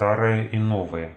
старое 0.00 0.46
и 0.46 0.56
новое. 0.56 1.14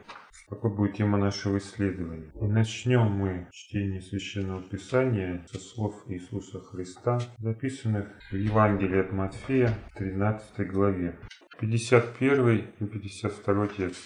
Какой 0.50 0.70
будет 0.70 0.98
тема 0.98 1.18
нашего 1.18 1.58
исследования? 1.58 2.30
И 2.42 2.44
начнем 2.44 3.04
мы 3.04 3.48
чтение 3.50 4.02
Священного 4.02 4.62
Писания 4.62 5.46
со 5.50 5.58
слов 5.58 6.04
Иисуса 6.08 6.60
Христа, 6.60 7.18
записанных 7.38 8.10
в 8.30 8.36
Евангелии 8.36 9.00
от 9.00 9.14
Матфея, 9.14 9.74
13 9.96 10.70
главе. 10.70 11.18
51 11.62 12.58
и 12.78 12.86
52 12.86 13.68
текст. 13.68 14.04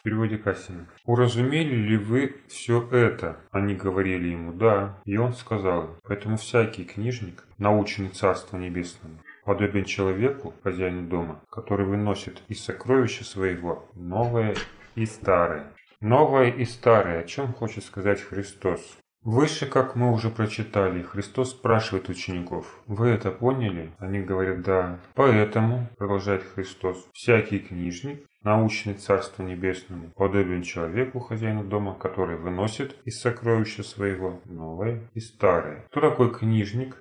В 0.00 0.02
переводе 0.02 0.38
Кассина. 0.38 0.88
«Уразумели 1.04 1.74
ли 1.74 1.98
вы 1.98 2.36
все 2.48 2.88
это?» 2.90 3.36
Они 3.50 3.74
говорили 3.74 4.28
ему 4.28 4.54
«да». 4.54 5.02
И 5.04 5.18
он 5.18 5.34
сказал 5.34 5.98
«Поэтому 6.04 6.38
всякий 6.38 6.84
книжник, 6.84 7.44
наученный 7.58 8.08
Царству 8.08 8.56
Небесному, 8.56 9.18
подобен 9.46 9.84
человеку, 9.84 10.52
хозяину 10.62 11.08
дома, 11.08 11.40
который 11.50 11.86
выносит 11.86 12.42
из 12.48 12.62
сокровища 12.62 13.24
своего 13.24 13.88
новое 13.94 14.56
и 14.96 15.06
старое. 15.06 15.72
Новое 16.00 16.50
и 16.50 16.64
старое, 16.64 17.20
о 17.20 17.24
чем 17.24 17.54
хочет 17.54 17.84
сказать 17.84 18.20
Христос. 18.20 18.98
Выше, 19.22 19.66
как 19.66 19.96
мы 19.96 20.12
уже 20.12 20.30
прочитали, 20.30 21.02
Христос 21.02 21.50
спрашивает 21.50 22.08
учеников, 22.08 22.80
«Вы 22.86 23.08
это 23.08 23.30
поняли?» 23.30 23.92
Они 23.98 24.20
говорят, 24.20 24.62
«Да». 24.62 25.00
«Поэтому», 25.14 25.88
продолжает 25.96 26.44
Христос, 26.44 27.08
«всякий 27.12 27.58
книжник, 27.58 28.24
научный 28.46 28.94
Царству 28.94 29.44
Небесному, 29.44 30.12
подобен 30.14 30.62
человеку, 30.62 31.18
хозяину 31.18 31.64
дома, 31.64 31.94
который 31.94 32.36
выносит 32.36 32.96
из 33.04 33.20
сокровища 33.20 33.82
своего 33.82 34.40
новое 34.44 35.00
и 35.14 35.20
старое». 35.20 35.84
Кто 35.90 36.00
такой 36.00 36.32
книжник? 36.32 36.96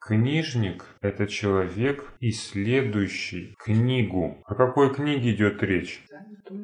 Книжник– 0.00 0.84
это 1.02 1.26
человек, 1.26 2.04
исследующий 2.20 3.54
книгу. 3.58 4.38
О 4.44 4.54
какой 4.54 4.94
книге 4.94 5.34
идет 5.34 5.62
речь? 5.62 6.04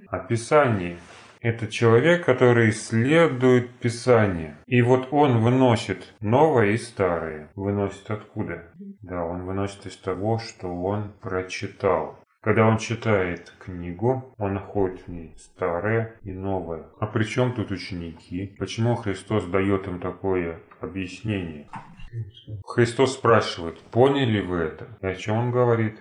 О 0.06 0.18
Писании. 0.20 0.96
Это 1.40 1.68
человек, 1.68 2.24
который 2.24 2.70
исследует 2.70 3.70
Писание. 3.78 4.56
И 4.66 4.82
вот 4.82 5.08
он 5.12 5.40
выносит 5.40 6.14
новое 6.20 6.72
и 6.72 6.76
старое. 6.76 7.50
Выносит 7.54 8.10
откуда? 8.10 8.64
Да, 9.02 9.24
он 9.24 9.44
выносит 9.44 9.86
из 9.86 9.96
того, 9.96 10.38
что 10.38 10.68
он 10.68 11.12
прочитал. 11.20 12.18
Когда 12.48 12.66
он 12.66 12.78
читает 12.78 13.52
книгу, 13.58 14.34
он 14.38 14.54
находит 14.54 15.06
в 15.06 15.08
ней 15.08 15.34
старое 15.36 16.14
и 16.24 16.32
новое. 16.32 16.86
А 16.98 17.06
при 17.06 17.24
чем 17.24 17.52
тут 17.52 17.70
ученики? 17.70 18.56
Почему 18.58 18.94
Христос 18.94 19.44
дает 19.44 19.86
им 19.86 20.00
такое 20.00 20.58
объяснение? 20.80 21.68
Христос 22.66 23.14
спрашивает, 23.14 23.78
поняли 23.90 24.40
вы 24.40 24.58
это? 24.58 24.88
И 25.02 25.06
о 25.06 25.14
чем 25.14 25.36
он 25.36 25.50
говорит? 25.50 25.98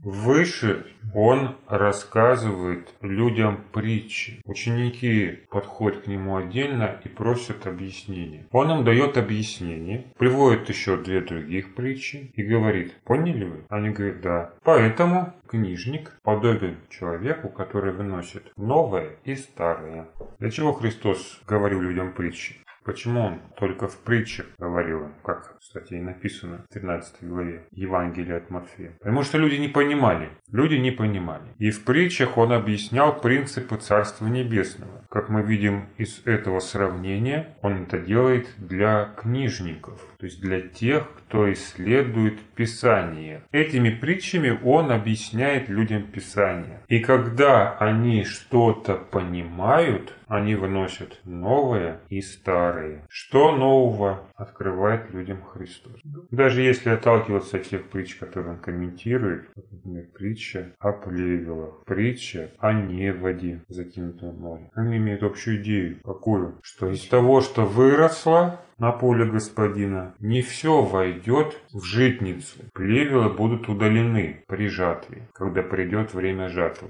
Выше 0.00 0.86
он 1.14 1.56
рассказывает 1.66 2.88
людям 3.00 3.64
притчи. 3.72 4.40
Ученики 4.44 5.40
подходят 5.50 6.02
к 6.02 6.06
нему 6.06 6.36
отдельно 6.36 7.00
и 7.04 7.08
просят 7.08 7.66
объяснения. 7.66 8.46
Он 8.50 8.70
им 8.70 8.84
дает 8.84 9.16
объяснение, 9.16 10.12
приводит 10.18 10.68
еще 10.68 10.96
две 10.96 11.20
других 11.20 11.74
притчи 11.74 12.30
и 12.34 12.42
говорит, 12.42 12.94
поняли 13.04 13.44
вы? 13.44 13.64
Они 13.68 13.90
говорят, 13.90 14.20
да. 14.20 14.54
Поэтому 14.62 15.34
книжник 15.48 16.18
подобен 16.22 16.78
человеку, 16.88 17.48
который 17.48 17.92
выносит 17.92 18.52
новое 18.56 19.16
и 19.24 19.34
старое. 19.34 20.08
Для 20.38 20.50
чего 20.50 20.72
Христос 20.72 21.40
говорил 21.46 21.80
людям 21.80 22.12
притчи? 22.12 22.61
Почему 22.84 23.20
он 23.20 23.40
только 23.56 23.86
в 23.86 23.96
притчах 23.98 24.46
говорил, 24.58 25.08
как, 25.22 25.56
кстати, 25.58 25.94
и 25.94 26.00
написано 26.00 26.64
в 26.68 26.72
13 26.74 27.22
главе 27.22 27.64
Евангелия 27.70 28.38
от 28.38 28.50
Матфея? 28.50 28.92
Потому 28.98 29.22
что 29.22 29.38
люди 29.38 29.54
не 29.54 29.68
понимали. 29.68 30.30
Люди 30.50 30.74
не 30.74 30.90
понимали. 30.90 31.54
И 31.58 31.70
в 31.70 31.84
притчах 31.84 32.36
он 32.38 32.52
объяснял 32.52 33.20
принципы 33.20 33.76
Царства 33.76 34.26
Небесного. 34.26 35.06
Как 35.10 35.28
мы 35.28 35.42
видим 35.42 35.86
из 35.96 36.22
этого 36.24 36.58
сравнения, 36.58 37.56
он 37.62 37.84
это 37.84 37.98
делает 37.98 38.48
для 38.58 39.14
книжников, 39.16 40.04
то 40.18 40.26
есть 40.26 40.40
для 40.40 40.60
тех, 40.60 41.06
кто 41.32 41.50
исследует 41.50 42.40
Писание. 42.54 43.40
Этими 43.52 43.88
притчами 43.88 44.58
он 44.62 44.92
объясняет 44.92 45.70
людям 45.70 46.02
Писание. 46.02 46.80
И 46.88 47.00
когда 47.00 47.74
они 47.78 48.24
что-то 48.24 48.96
понимают, 48.96 50.14
они 50.26 50.56
выносят 50.56 51.20
новое 51.24 52.00
и 52.10 52.20
старое. 52.20 53.06
Что 53.08 53.56
нового 53.56 54.24
открывает 54.34 55.10
людям 55.14 55.42
Христос? 55.42 55.94
Даже 56.30 56.60
если 56.60 56.90
отталкиваться 56.90 57.56
от 57.56 57.62
тех 57.62 57.88
притч, 57.88 58.16
которые 58.16 58.52
он 58.52 58.58
комментирует, 58.58 59.48
например, 59.56 60.08
притча 60.12 60.72
о 60.80 60.92
плевелах, 60.92 61.82
притча 61.86 62.50
о 62.58 62.74
неводе, 62.74 63.62
закинутом 63.68 64.38
море. 64.38 64.70
Они 64.74 64.98
имеют 64.98 65.22
общую 65.22 65.62
идею. 65.62 66.00
Какую? 66.04 66.58
Что 66.62 66.90
из 66.90 67.06
того, 67.06 67.40
что 67.40 67.64
выросло, 67.64 68.60
на 68.82 68.90
поле 68.90 69.24
господина, 69.26 70.12
не 70.18 70.42
все 70.42 70.82
войдет 70.82 71.56
в 71.72 71.84
житницу. 71.84 72.58
Плевелы 72.74 73.28
будут 73.28 73.68
удалены 73.68 74.42
при 74.48 74.66
жатве, 74.66 75.28
когда 75.34 75.62
придет 75.62 76.12
время 76.14 76.48
жатвы. 76.48 76.88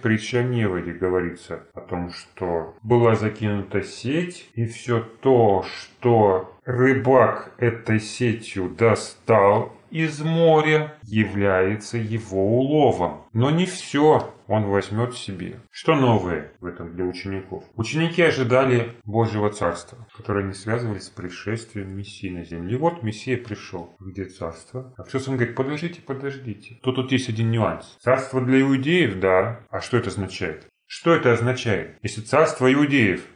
Притче 0.00 0.38
о 0.38 0.42
неводе 0.44 0.92
говорится 0.92 1.64
о 1.74 1.80
том, 1.80 2.10
что 2.10 2.76
была 2.84 3.16
закинута 3.16 3.82
сеть, 3.82 4.48
и 4.54 4.66
все 4.66 5.00
то, 5.00 5.64
что 5.64 6.56
рыбак 6.64 7.52
этой 7.58 7.98
сетью 7.98 8.68
достал 8.68 9.72
из 9.90 10.20
моря, 10.20 10.94
является 11.02 11.98
его 11.98 12.58
уловом. 12.58 13.22
Но 13.32 13.50
не 13.50 13.66
все 13.66 14.32
он 14.48 14.64
возьмет 14.66 15.14
себе. 15.14 15.60
Что 15.70 15.94
новое 15.94 16.52
в 16.60 16.66
этом 16.66 16.94
для 16.94 17.04
учеников? 17.04 17.64
Ученики 17.74 18.22
ожидали 18.22 18.96
Божьего 19.04 19.50
Царства, 19.50 20.06
которое 20.16 20.44
не 20.44 20.54
связывались 20.54 21.04
с 21.04 21.10
пришествием 21.10 21.96
Мессии 21.96 22.28
на 22.28 22.44
землю. 22.44 22.74
И 22.74 22.78
вот 22.78 23.02
Мессия 23.02 23.36
пришел. 23.36 23.94
Где 24.00 24.24
Царство? 24.24 24.94
А 24.96 25.02
Христос 25.02 25.28
он 25.28 25.36
говорит, 25.36 25.56
подождите, 25.56 26.00
подождите. 26.00 26.78
То 26.82 26.92
тут 26.92 27.12
есть 27.12 27.28
один 27.28 27.50
нюанс. 27.50 27.96
Царство 28.00 28.40
для 28.40 28.60
иудеев, 28.60 29.18
да. 29.18 29.60
А 29.70 29.80
что 29.80 29.96
это 29.96 30.08
означает? 30.08 30.66
Что 30.86 31.14
это 31.14 31.32
означает? 31.32 31.98
Если 32.02 32.20
царство 32.20 32.72
иудеев, 32.72 33.26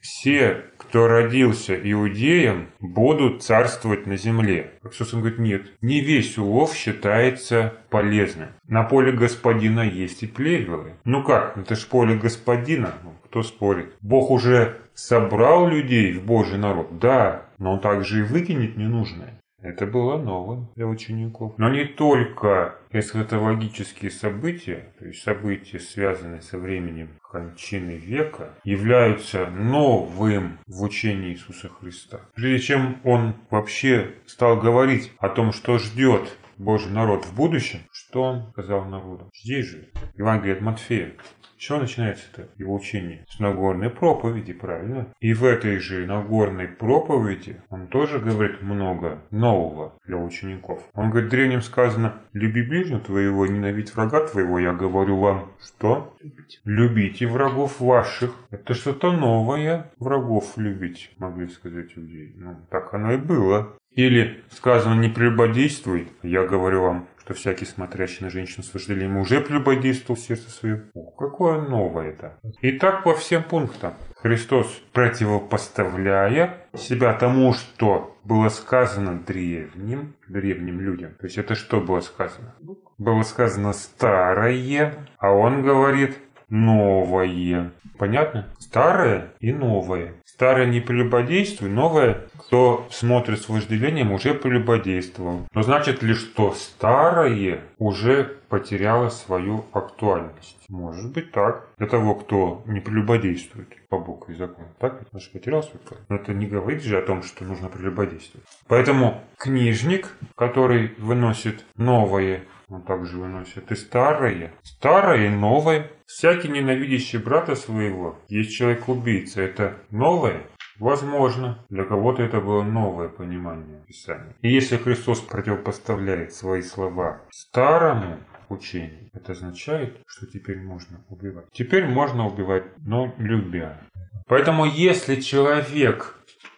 все, 0.00 0.64
кто 0.88 1.08
родился 1.08 1.74
иудеем, 1.74 2.68
будут 2.80 3.42
царствовать 3.42 4.06
на 4.06 4.16
земле. 4.16 4.72
Иисус 4.84 5.12
говорит, 5.12 5.38
нет, 5.38 5.62
не 5.80 6.00
весь 6.00 6.38
улов 6.38 6.74
считается 6.74 7.74
полезным. 7.90 8.48
На 8.68 8.84
поле 8.84 9.12
господина 9.12 9.80
есть 9.80 10.22
и 10.22 10.26
плевелы. 10.26 10.94
Ну 11.04 11.22
как, 11.22 11.56
это 11.58 11.74
ж 11.74 11.86
поле 11.86 12.16
господина, 12.16 12.94
ну, 13.02 13.14
кто 13.24 13.42
спорит. 13.42 13.94
Бог 14.00 14.30
уже 14.30 14.76
собрал 14.94 15.68
людей 15.68 16.12
в 16.12 16.24
Божий 16.24 16.58
народ, 16.58 16.98
да, 16.98 17.46
но 17.58 17.74
он 17.74 17.80
также 17.80 18.20
и 18.20 18.22
выкинет 18.22 18.76
ненужное. 18.76 19.40
Это 19.62 19.86
было 19.86 20.18
новым 20.18 20.68
для 20.76 20.86
учеников. 20.86 21.54
Но 21.56 21.70
не 21.70 21.84
только 21.84 22.76
эсхатологические 22.90 24.10
события, 24.10 24.92
то 24.98 25.06
есть 25.06 25.22
события, 25.22 25.80
связанные 25.80 26.42
со 26.42 26.58
временем 26.58 27.08
кончины 27.22 27.92
века, 27.92 28.50
являются 28.64 29.46
новым 29.46 30.58
в 30.66 30.82
учении 30.82 31.30
Иисуса 31.30 31.68
Христа. 31.68 32.20
Прежде 32.34 32.58
чем 32.66 33.00
он 33.04 33.34
вообще 33.50 34.14
стал 34.26 34.58
говорить 34.58 35.12
о 35.18 35.28
том, 35.28 35.52
что 35.52 35.78
ждет 35.78 36.36
Божий 36.58 36.90
народ 36.90 37.24
в 37.24 37.34
будущем, 37.34 37.80
что 37.92 38.22
он 38.22 38.50
сказал 38.52 38.84
народу? 38.84 39.30
Здесь 39.34 39.66
же, 39.66 39.88
Евангелие 40.16 40.56
от 40.56 40.62
Матфея, 40.62 41.12
чего 41.58 41.78
начинается 41.78 42.24
это 42.32 42.48
его 42.58 42.74
учение? 42.74 43.24
С 43.28 43.38
Нагорной 43.38 43.88
проповеди, 43.88 44.52
правильно? 44.52 45.08
И 45.20 45.32
в 45.32 45.44
этой 45.44 45.78
же 45.78 46.06
Нагорной 46.06 46.68
проповеди 46.68 47.62
он 47.70 47.88
тоже 47.88 48.20
говорит 48.20 48.62
много 48.62 49.22
нового 49.30 49.94
для 50.06 50.18
учеников. 50.18 50.82
Он 50.92 51.10
говорит, 51.10 51.30
древним 51.30 51.62
сказано, 51.62 52.20
люби 52.32 52.62
ближнего 52.62 53.00
твоего, 53.00 53.46
ненавидь 53.46 53.94
врага 53.94 54.26
твоего. 54.26 54.58
Я 54.58 54.72
говорю 54.74 55.16
вам, 55.16 55.52
что? 55.64 56.14
Любите. 56.20 56.58
Любите 56.64 57.26
врагов 57.26 57.80
ваших. 57.80 58.34
Это 58.50 58.74
что-то 58.74 59.12
новое. 59.12 59.90
Врагов 59.98 60.56
любить, 60.56 61.10
могли 61.18 61.48
сказать 61.48 61.96
иудеи. 61.96 62.34
Ну, 62.36 62.56
так 62.70 62.92
оно 62.92 63.12
и 63.12 63.16
было. 63.16 63.76
Или 63.96 64.44
сказано 64.50 65.00
не 65.00 65.08
прелюбодействуй, 65.08 66.08
я 66.22 66.44
говорю 66.44 66.82
вам, 66.82 67.08
что 67.18 67.32
всякий 67.32 67.64
смотрящий 67.64 68.24
на 68.24 68.30
женщину 68.30 68.62
с 68.62 68.72
вожделением 68.72 69.16
уже 69.16 69.40
прелюбодействовал 69.40 70.20
сердце 70.20 70.50
свое. 70.50 70.84
О, 70.94 71.10
какое 71.10 71.62
новое 71.62 72.10
это. 72.10 72.38
И 72.60 72.72
так 72.72 73.02
по 73.02 73.14
всем 73.14 73.42
пунктам. 73.42 73.94
Христос, 74.16 74.82
противопоставляя 74.92 76.68
себя 76.76 77.14
тому, 77.14 77.54
что 77.54 78.16
было 78.22 78.50
сказано 78.50 79.18
древним, 79.26 80.14
древним 80.28 80.80
людям. 80.80 81.14
То 81.14 81.26
есть 81.26 81.38
это 81.38 81.54
что 81.54 81.80
было 81.80 82.00
сказано? 82.00 82.54
Было 82.98 83.22
сказано 83.22 83.72
старое, 83.72 84.94
а 85.18 85.32
он 85.32 85.62
говорит 85.62 86.18
новое. 86.48 87.72
Понятно? 87.98 88.46
Старое 88.58 89.32
и 89.40 89.52
новое. 89.52 90.14
Старое 90.24 90.66
не 90.66 90.80
прелюбодействуй, 90.80 91.70
новое, 91.70 92.26
кто 92.36 92.86
смотрит 92.90 93.40
с 93.40 93.48
вожделением, 93.48 94.12
уже 94.12 94.34
прелюбодействовал. 94.34 95.46
Но 95.54 95.62
значит 95.62 96.02
ли, 96.02 96.12
что 96.12 96.52
старое 96.52 97.60
уже 97.78 98.36
потеряло 98.48 99.08
свою 99.08 99.64
актуальность? 99.72 100.66
Может 100.68 101.12
быть 101.12 101.32
так. 101.32 101.68
Для 101.78 101.86
того, 101.86 102.14
кто 102.14 102.62
не 102.66 102.80
прелюбодействует 102.80 103.68
по 103.88 103.98
букве 103.98 104.34
закона. 104.34 104.68
Так? 104.78 105.02
Это 105.02 105.18
же 105.18 105.30
потерял 105.30 105.62
свою 105.62 105.78
актуальность. 105.78 106.10
Но 106.10 106.16
это 106.16 106.34
не 106.34 106.46
говорит 106.46 106.82
же 106.82 106.98
о 106.98 107.02
том, 107.02 107.22
что 107.22 107.44
нужно 107.44 107.68
прелюбодействовать. 107.68 108.46
Поэтому 108.68 109.22
книжник, 109.38 110.12
который 110.34 110.94
выносит 110.98 111.64
новое 111.76 112.42
он 112.68 112.82
также 112.82 113.18
выносит 113.18 113.70
и 113.70 113.74
старое, 113.76 114.52
старое 114.62 115.26
и 115.26 115.28
новое. 115.28 115.90
Всякий 116.06 116.48
ненавидящий 116.48 117.18
брата 117.18 117.54
своего 117.54 118.18
есть 118.28 118.52
человек-убийца. 118.52 119.42
Это 119.42 119.78
новое? 119.90 120.46
Возможно, 120.78 121.64
для 121.70 121.84
кого-то 121.84 122.22
это 122.22 122.40
было 122.40 122.62
новое 122.62 123.08
понимание 123.08 123.82
Писания. 123.86 124.34
И 124.42 124.50
если 124.50 124.76
Христос 124.76 125.20
противопоставляет 125.20 126.34
свои 126.34 126.62
слова 126.62 127.22
старому 127.30 128.18
учению, 128.48 129.10
это 129.14 129.32
означает, 129.32 129.98
что 130.06 130.26
теперь 130.26 130.60
можно 130.60 131.00
убивать. 131.08 131.46
Теперь 131.52 131.86
можно 131.86 132.26
убивать, 132.26 132.64
но 132.78 133.14
любя. 133.16 133.80
Поэтому 134.26 134.66
если 134.66 135.16
человек 135.16 136.15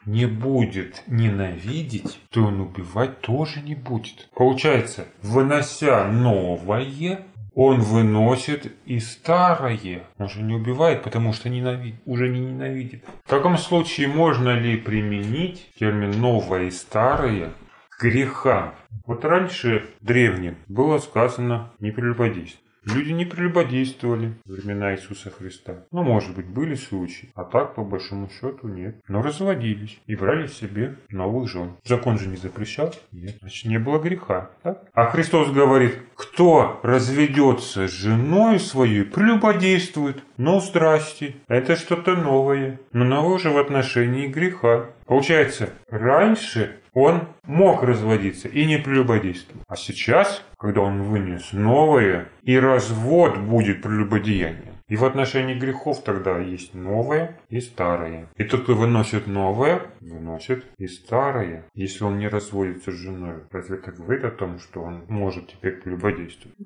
не 0.08 0.24
будет 0.24 1.02
ненавидеть, 1.06 2.18
то 2.30 2.44
он 2.44 2.60
убивать 2.60 3.20
тоже 3.20 3.60
не 3.60 3.74
будет. 3.74 4.28
Получается, 4.34 5.06
вынося 5.22 6.10
новое, 6.10 7.26
он 7.54 7.80
выносит 7.80 8.72
и 8.86 9.00
старое. 9.00 10.04
Он 10.16 10.28
же 10.28 10.42
не 10.42 10.54
убивает, 10.54 11.02
потому 11.02 11.34
что 11.34 11.50
ненавидит, 11.50 12.00
уже 12.06 12.28
не 12.28 12.40
ненавидит. 12.40 13.04
В 13.24 13.28
таком 13.28 13.58
случае 13.58 14.08
можно 14.08 14.58
ли 14.58 14.78
применить 14.78 15.68
термин 15.78 16.18
новое 16.18 16.64
и 16.64 16.70
старое 16.70 17.52
к 17.90 18.02
грехам? 18.02 18.74
Вот 19.06 19.24
раньше 19.26 19.90
древним 20.00 20.56
было 20.68 20.98
сказано 20.98 21.72
не 21.80 21.90
прелюбодействие. 21.90 22.67
Люди 22.94 23.12
не 23.12 23.26
прелюбодействовали 23.26 24.32
в 24.46 24.52
времена 24.52 24.94
Иисуса 24.94 25.30
Христа. 25.30 25.84
Ну, 25.92 26.02
может 26.02 26.34
быть, 26.34 26.46
были 26.46 26.74
случаи, 26.74 27.28
а 27.34 27.44
так, 27.44 27.74
по 27.74 27.84
большому 27.84 28.30
счету, 28.30 28.68
нет. 28.68 28.96
Но 29.08 29.20
разводились 29.20 30.00
и 30.06 30.16
брали 30.16 30.46
себе 30.46 30.96
новых 31.10 31.50
жен. 31.50 31.72
Закон 31.84 32.18
же 32.18 32.28
не 32.28 32.36
запрещал? 32.36 32.94
Нет. 33.12 33.36
Значит, 33.40 33.66
не 33.66 33.78
было 33.78 33.98
греха. 33.98 34.50
Так? 34.62 34.88
А 34.94 35.06
Христос 35.10 35.50
говорит, 35.50 35.98
кто 36.14 36.80
разведется 36.82 37.88
с 37.88 37.92
женой 37.92 38.58
своей, 38.58 39.04
прелюбодействует. 39.04 40.22
Ну, 40.38 40.60
здрасте, 40.60 41.36
это 41.46 41.76
что-то 41.76 42.16
новое. 42.16 42.80
Но 42.92 43.04
новое 43.04 43.34
уже 43.34 43.50
в 43.50 43.58
отношении 43.58 44.28
греха. 44.28 44.86
Получается, 45.08 45.70
раньше 45.88 46.80
он 46.92 47.28
мог 47.44 47.82
разводиться 47.82 48.46
и 48.46 48.66
не 48.66 48.76
прелюбодействовал. 48.76 49.62
А 49.66 49.74
сейчас, 49.74 50.44
когда 50.58 50.82
он 50.82 51.04
вынес 51.04 51.54
новое, 51.54 52.28
и 52.42 52.58
развод 52.58 53.38
будет 53.38 53.80
прелюбодеянием. 53.80 54.74
И 54.88 54.96
в 54.96 55.04
отношении 55.04 55.54
грехов 55.54 56.02
тогда 56.02 56.38
есть 56.38 56.74
новое 56.74 57.38
и 57.50 57.60
старое. 57.60 58.28
И 58.36 58.44
тот, 58.44 58.62
кто 58.62 58.74
выносит 58.74 59.26
новое, 59.26 59.82
выносит 60.00 60.64
и 60.78 60.86
старое. 60.86 61.64
Если 61.74 62.04
он 62.04 62.18
не 62.18 62.28
разводится 62.28 62.90
с 62.90 62.94
женой, 62.94 63.42
разве 63.50 63.76
это 63.76 63.92
говорит 63.92 64.24
о 64.24 64.30
том, 64.30 64.58
что 64.58 64.82
он 64.82 65.04
может 65.08 65.48
теперь 65.48 65.80
прелюбодействовать? 65.80 66.56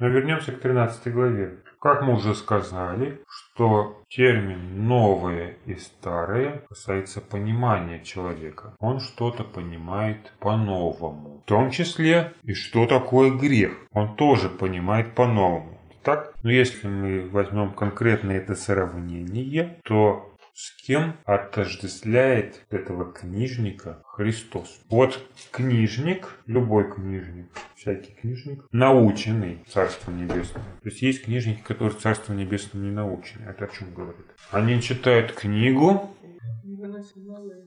Но 0.00 0.08
вернемся 0.08 0.52
к 0.52 0.60
13 0.60 1.12
главе. 1.12 1.58
Как 1.80 2.02
мы 2.02 2.14
уже 2.14 2.34
сказали, 2.34 3.20
что 3.28 4.02
термин 4.08 4.88
«новое» 4.88 5.56
и 5.64 5.76
«старое» 5.76 6.62
касается 6.68 7.20
понимания 7.20 8.02
человека. 8.02 8.74
Он 8.80 8.98
что-то 8.98 9.44
понимает 9.44 10.32
по-новому. 10.40 11.42
В 11.44 11.48
том 11.48 11.70
числе 11.70 12.32
и 12.42 12.54
что 12.54 12.86
такое 12.86 13.30
грех. 13.30 13.72
Он 13.92 14.16
тоже 14.16 14.48
понимает 14.48 15.14
по-новому. 15.14 15.77
Так? 16.02 16.32
Но 16.42 16.50
если 16.50 16.86
мы 16.86 17.28
возьмем 17.28 17.72
конкретно 17.72 18.32
это 18.32 18.54
сравнение, 18.54 19.78
то 19.84 20.34
с 20.58 20.72
кем 20.82 21.14
отождествляет 21.24 22.64
этого 22.70 23.12
книжника 23.12 24.02
Христос. 24.04 24.80
Вот 24.90 25.22
книжник, 25.52 26.34
любой 26.46 26.92
книжник, 26.92 27.46
всякий 27.76 28.12
книжник, 28.12 28.64
наученный 28.72 29.62
Царством 29.68 30.16
Небесным. 30.16 30.64
То 30.82 30.88
есть 30.88 31.00
есть 31.00 31.24
книжники, 31.26 31.62
которые 31.62 31.96
Царством 31.96 32.38
Небесным 32.38 32.82
не 32.82 32.90
научены. 32.90 33.44
Это 33.44 33.66
о 33.66 33.68
чем 33.68 33.94
говорит? 33.94 34.26
Они 34.50 34.82
читают 34.82 35.30
книгу, 35.30 36.10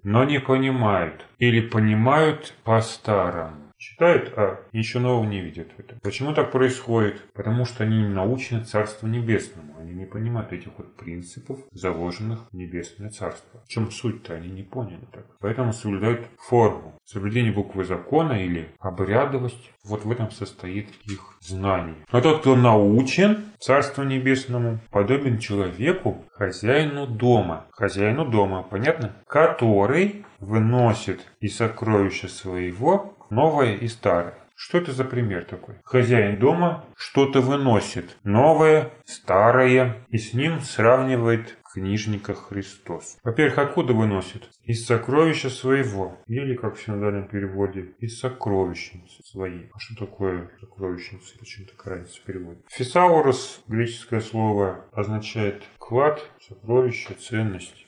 но 0.04 0.25
не 0.25 0.39
понимают. 0.39 1.25
Или 1.38 1.62
понимают 1.62 2.54
по-старому. 2.66 3.61
Читают, 3.81 4.31
а 4.38 4.60
ничего 4.74 5.01
нового 5.01 5.28
не 5.28 5.42
видят 5.42 5.69
в 5.75 5.80
этом. 5.80 6.00
Почему 6.04 6.36
так 6.36 6.51
происходит? 6.51 7.19
Потому 7.33 7.66
что 7.66 7.83
они 7.83 8.04
не 8.04 8.10
научены 8.10 8.63
Царству 8.63 9.07
Небесному. 9.07 9.75
Они 9.80 9.94
не 9.94 10.06
понимают 10.06 10.54
этих 10.54 10.69
вот 10.78 10.95
принципов, 10.95 11.57
заложенных 11.72 12.48
в 12.51 12.54
Небесное 12.54 13.10
Царство. 13.10 13.60
В 13.66 13.68
чем 13.68 13.89
суть-то? 13.89 14.36
Они 14.36 14.50
не 14.50 14.62
поняли 14.62 15.07
так. 15.12 15.25
Поэтому 15.39 15.74
соблюдают 15.74 16.28
форму. 16.38 16.94
Соблюдение 17.06 17.51
буквы 17.51 17.83
закона 17.83 18.33
или 18.33 18.69
обрядовость. 18.78 19.72
Вот 19.84 20.06
в 20.06 20.12
этом 20.12 20.30
состоит 20.30 20.89
их 21.06 21.38
знание. 21.39 21.95
Но 22.12 22.22
тот, 22.22 22.42
кто 22.42 22.56
научен 22.56 23.45
Царству 23.60 24.04
Небесному, 24.04 24.77
подобен 24.92 25.39
человеку, 25.39 26.24
хозяину 26.34 27.07
дома. 27.07 27.66
Хозяину 27.72 28.30
дома, 28.30 28.62
понятно? 28.62 29.16
Который 29.25 30.24
выносит 30.39 31.22
из 31.39 31.56
сокровища 31.57 32.27
своего 32.27 33.18
новое 33.31 33.75
и 33.75 33.88
старое. 33.88 34.36
Что 34.56 34.78
это 34.78 34.92
за 34.92 35.06
пример 35.06 35.45
такой? 35.45 35.75
Хозяин 35.83 36.38
дома 36.38 36.86
что-то 36.95 37.42
выносит, 37.42 38.16
новое, 38.24 38.92
старое, 39.06 40.06
и 40.10 40.19
с 40.19 40.36
ним 40.36 40.60
сравнивает 40.60 41.57
книжника 41.73 42.33
Христос. 42.33 43.18
Во-первых, 43.23 43.57
откуда 43.57 43.94
выносит? 43.94 44.50
Из 44.63 44.85
сокровища 44.85 45.50
своего. 45.50 46.18
Или, 46.27 46.56
как 46.56 46.75
в 46.75 46.83
синодальном 46.83 47.27
переводе, 47.27 47.94
из 48.00 48.19
сокровищницы 48.19 49.23
своей. 49.23 49.69
А 49.73 49.79
что 49.79 50.06
такое 50.06 50.51
сокровищница? 50.59 51.38
Почему 51.39 51.65
такая 51.68 51.95
разница 51.95 52.21
в 52.21 52.23
переводе? 52.23 52.59
Фисаурус, 52.69 53.63
греческое 53.68 54.21
слово, 54.21 54.85
означает 54.91 55.63
клад, 55.77 56.21
сокровище, 56.47 57.13
ценность. 57.15 57.85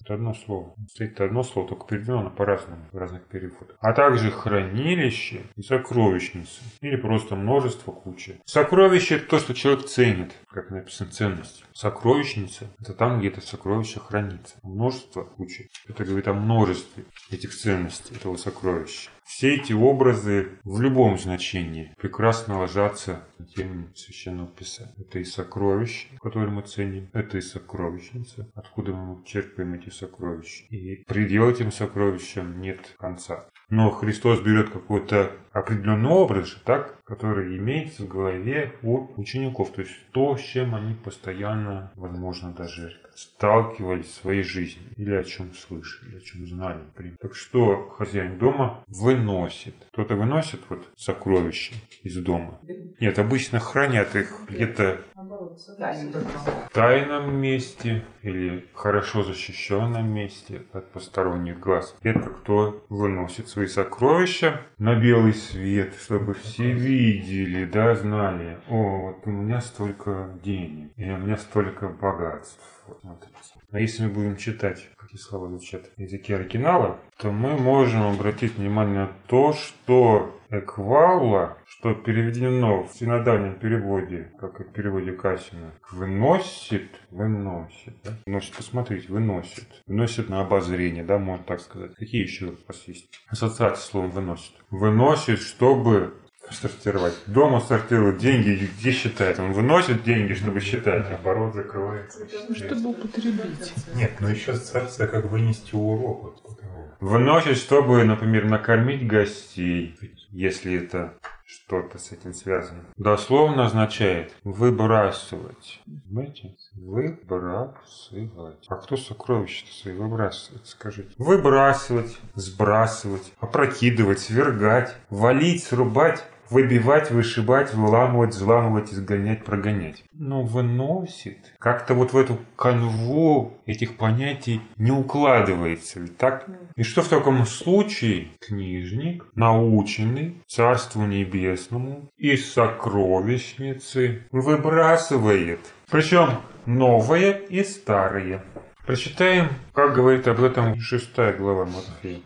Это 0.00 0.14
одно 0.14 0.32
слово. 0.32 0.74
Стоит 0.88 1.20
одно 1.20 1.42
слово, 1.42 1.68
только 1.68 1.86
переведено 1.86 2.30
по-разному 2.30 2.86
в 2.92 2.96
разных 2.96 3.24
переводах. 3.24 3.76
А 3.80 3.92
также 3.92 4.30
хранилище 4.30 5.42
и 5.56 5.62
сокровищница. 5.62 6.62
Или 6.80 6.96
просто 6.96 7.36
множество, 7.36 7.92
куча. 7.92 8.36
Сокровище 8.46 9.16
это 9.16 9.28
то, 9.28 9.38
что 9.38 9.54
человек 9.54 9.84
ценит, 9.86 10.32
как 10.48 10.70
написано 10.70 11.10
ценность. 11.10 11.64
Сокровищница 11.74 12.68
это 12.80 12.94
там, 12.98 13.20
где 13.20 13.28
это 13.28 13.40
сокровище 13.40 14.00
хранится. 14.00 14.56
Множество, 14.64 15.22
куча. 15.22 15.68
Это 15.86 16.04
говорит 16.04 16.26
о 16.26 16.34
множестве 16.34 17.04
этих 17.30 17.54
ценностей, 17.54 18.14
этого 18.16 18.36
сокровища. 18.36 19.10
Все 19.28 19.56
эти 19.56 19.74
образы 19.74 20.58
в 20.64 20.80
любом 20.80 21.18
значении 21.18 21.92
прекрасно 21.98 22.60
ложатся 22.60 23.26
на 23.38 23.44
тему 23.44 23.88
Священного 23.94 24.48
Писания. 24.48 24.94
Это 24.98 25.18
и 25.18 25.24
сокровища, 25.24 26.08
которые 26.18 26.50
мы 26.50 26.62
ценим, 26.62 27.10
это 27.12 27.36
и 27.36 27.42
сокровищница, 27.42 28.50
откуда 28.54 28.94
мы 28.94 29.22
черпаем 29.26 29.74
эти 29.74 29.90
сокровища. 29.90 30.64
И 30.70 31.04
предел 31.06 31.50
этим 31.50 31.70
сокровищам 31.70 32.58
нет 32.62 32.96
конца. 32.98 33.44
Но 33.68 33.90
Христос 33.90 34.40
берет 34.40 34.70
какой-то 34.70 35.32
определенный 35.52 36.08
образ, 36.08 36.56
так, 36.64 36.98
который 37.04 37.58
имеется 37.58 38.04
в 38.04 38.08
голове 38.08 38.72
у 38.82 39.08
учеников. 39.20 39.72
То 39.72 39.82
есть 39.82 39.92
то, 40.12 40.38
с 40.38 40.40
чем 40.40 40.74
они 40.74 40.94
постоянно, 40.94 41.92
возможно, 41.96 42.52
даже 42.52 42.96
сталкивались 43.18 44.06
в 44.06 44.14
своей 44.14 44.42
жизни. 44.42 44.82
Или 44.96 45.14
о 45.14 45.24
чем 45.24 45.52
слышали, 45.52 46.18
о 46.18 46.20
чем 46.20 46.46
знали. 46.46 46.80
Так 47.20 47.34
что 47.34 47.88
хозяин 47.88 48.38
дома 48.38 48.84
выносит. 48.86 49.74
Кто-то 49.92 50.14
выносит 50.14 50.60
вот 50.68 50.88
сокровища 50.96 51.74
из 52.04 52.16
дома. 52.18 52.60
Нет, 53.00 53.18
обычно 53.18 53.58
хранят 53.58 54.14
их 54.14 54.42
где-то 54.48 55.00
в 55.38 56.72
тайном 56.72 57.36
месте 57.36 58.04
или 58.22 58.68
хорошо 58.74 59.22
защищенном 59.22 60.08
месте 60.08 60.62
от 60.72 60.90
посторонних 60.90 61.60
глаз. 61.60 61.96
Это 62.02 62.30
кто 62.30 62.84
выносит 62.88 63.48
свои 63.48 63.66
сокровища 63.66 64.62
на 64.78 64.96
белый 64.96 65.34
свет, 65.34 65.94
чтобы 66.00 66.34
все 66.34 66.72
видели, 66.72 67.64
да, 67.64 67.94
знали. 67.94 68.58
О, 68.68 69.12
вот 69.12 69.26
у 69.26 69.30
меня 69.30 69.60
столько 69.60 70.30
денег, 70.42 70.92
и 70.96 71.10
у 71.10 71.16
меня 71.16 71.36
столько 71.36 71.88
богатств. 71.88 72.60
Вот 72.86 73.00
смотрите. 73.00 73.57
А 73.70 73.80
если 73.80 74.04
мы 74.04 74.10
будем 74.10 74.36
читать, 74.36 74.88
какие 74.96 75.18
слова 75.18 75.48
звучат 75.48 75.90
в 75.94 76.00
языке 76.00 76.36
оригинала, 76.36 76.98
то 77.18 77.30
мы 77.30 77.56
можем 77.58 78.02
обратить 78.02 78.54
внимание 78.56 79.00
на 79.00 79.12
то, 79.26 79.52
что 79.52 80.34
эквалла, 80.48 81.58
что 81.66 81.92
переведено 81.92 82.84
в 82.84 82.92
синодальном 82.94 83.58
переводе, 83.58 84.32
как 84.40 84.60
и 84.60 84.64
в 84.64 84.72
переводе 84.72 85.12
Касина, 85.12 85.74
выносит, 85.92 86.88
выносит, 87.10 87.94
да? 88.04 88.12
выносит, 88.24 88.56
посмотрите, 88.56 89.12
выносит, 89.12 89.82
выносит 89.86 90.30
на 90.30 90.40
обозрение, 90.40 91.04
да, 91.04 91.18
можно 91.18 91.44
так 91.44 91.60
сказать. 91.60 91.94
Какие 91.94 92.22
еще 92.22 92.46
у 92.46 92.56
вас 92.66 92.82
есть 92.86 93.08
ассоциации 93.28 93.82
с 93.82 93.84
словом 93.84 94.10
выносит? 94.10 94.54
Выносит, 94.70 95.40
чтобы 95.40 96.14
сортировать. 96.52 97.14
Дома 97.26 97.60
сортирует 97.60 98.18
деньги, 98.18 98.68
где 98.78 98.90
считает? 98.92 99.38
Он 99.38 99.52
выносит 99.52 100.02
деньги, 100.02 100.34
чтобы 100.34 100.60
считать. 100.60 101.10
Оборот 101.10 101.54
закрывается. 101.54 102.26
Ну, 102.48 102.54
чтобы 102.54 102.90
употребить. 102.90 103.72
Нет, 103.94 104.12
но 104.20 104.30
еще 104.30 104.52
ассоциация 104.52 105.06
как 105.06 105.26
вынести 105.26 105.74
урок. 105.74 106.22
Вот, 106.44 106.58
Выносит, 107.00 107.56
чтобы, 107.56 108.02
например, 108.04 108.46
накормить 108.46 109.06
гостей, 109.06 109.96
если 110.30 110.84
это 110.84 111.14
что-то 111.48 111.96
с 111.98 112.12
этим 112.12 112.34
связано. 112.34 112.84
Дословно 112.96 113.66
означает 113.66 114.34
выбрасывать. 114.44 115.80
Понимаете? 115.86 116.56
Выбрасывать. 116.74 118.66
А 118.68 118.76
кто 118.76 118.96
сокровища 118.96 119.64
свои 119.72 119.94
выбрасывает, 119.94 120.66
скажите? 120.66 121.10
Выбрасывать, 121.16 122.18
сбрасывать, 122.34 123.32
опрокидывать, 123.40 124.18
свергать, 124.18 124.94
валить, 125.08 125.64
срубать 125.64 126.24
выбивать, 126.50 127.10
вышибать, 127.10 127.74
выламывать, 127.74 128.34
взламывать, 128.34 128.92
изгонять, 128.92 129.44
прогонять. 129.44 130.04
Но 130.12 130.42
выносит. 130.42 131.54
Как-то 131.58 131.94
вот 131.94 132.12
в 132.12 132.16
эту 132.16 132.38
канву 132.56 133.58
этих 133.66 133.96
понятий 133.96 134.60
не 134.76 134.90
укладывается. 134.90 136.06
Так? 136.18 136.46
И 136.76 136.82
что 136.82 137.02
в 137.02 137.08
таком 137.08 137.44
случае 137.46 138.28
книжник, 138.40 139.26
наученный 139.34 140.42
Царству 140.46 141.04
Небесному 141.04 142.10
из 142.16 142.52
сокровищницы 142.52 144.22
выбрасывает. 144.30 145.60
Причем 145.90 146.40
новое 146.66 147.32
и 147.32 147.62
старое. 147.64 148.42
Прочитаем, 148.86 149.48
как 149.74 149.94
говорит 149.94 150.26
об 150.28 150.42
этом 150.42 150.80
шестая 150.80 151.36
глава 151.36 151.66
Матфея. 151.66 152.20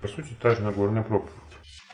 По 0.00 0.06
сути, 0.06 0.36
та 0.40 0.54
же 0.54 0.62
Нагорная 0.62 1.02
проповедь. 1.02 1.32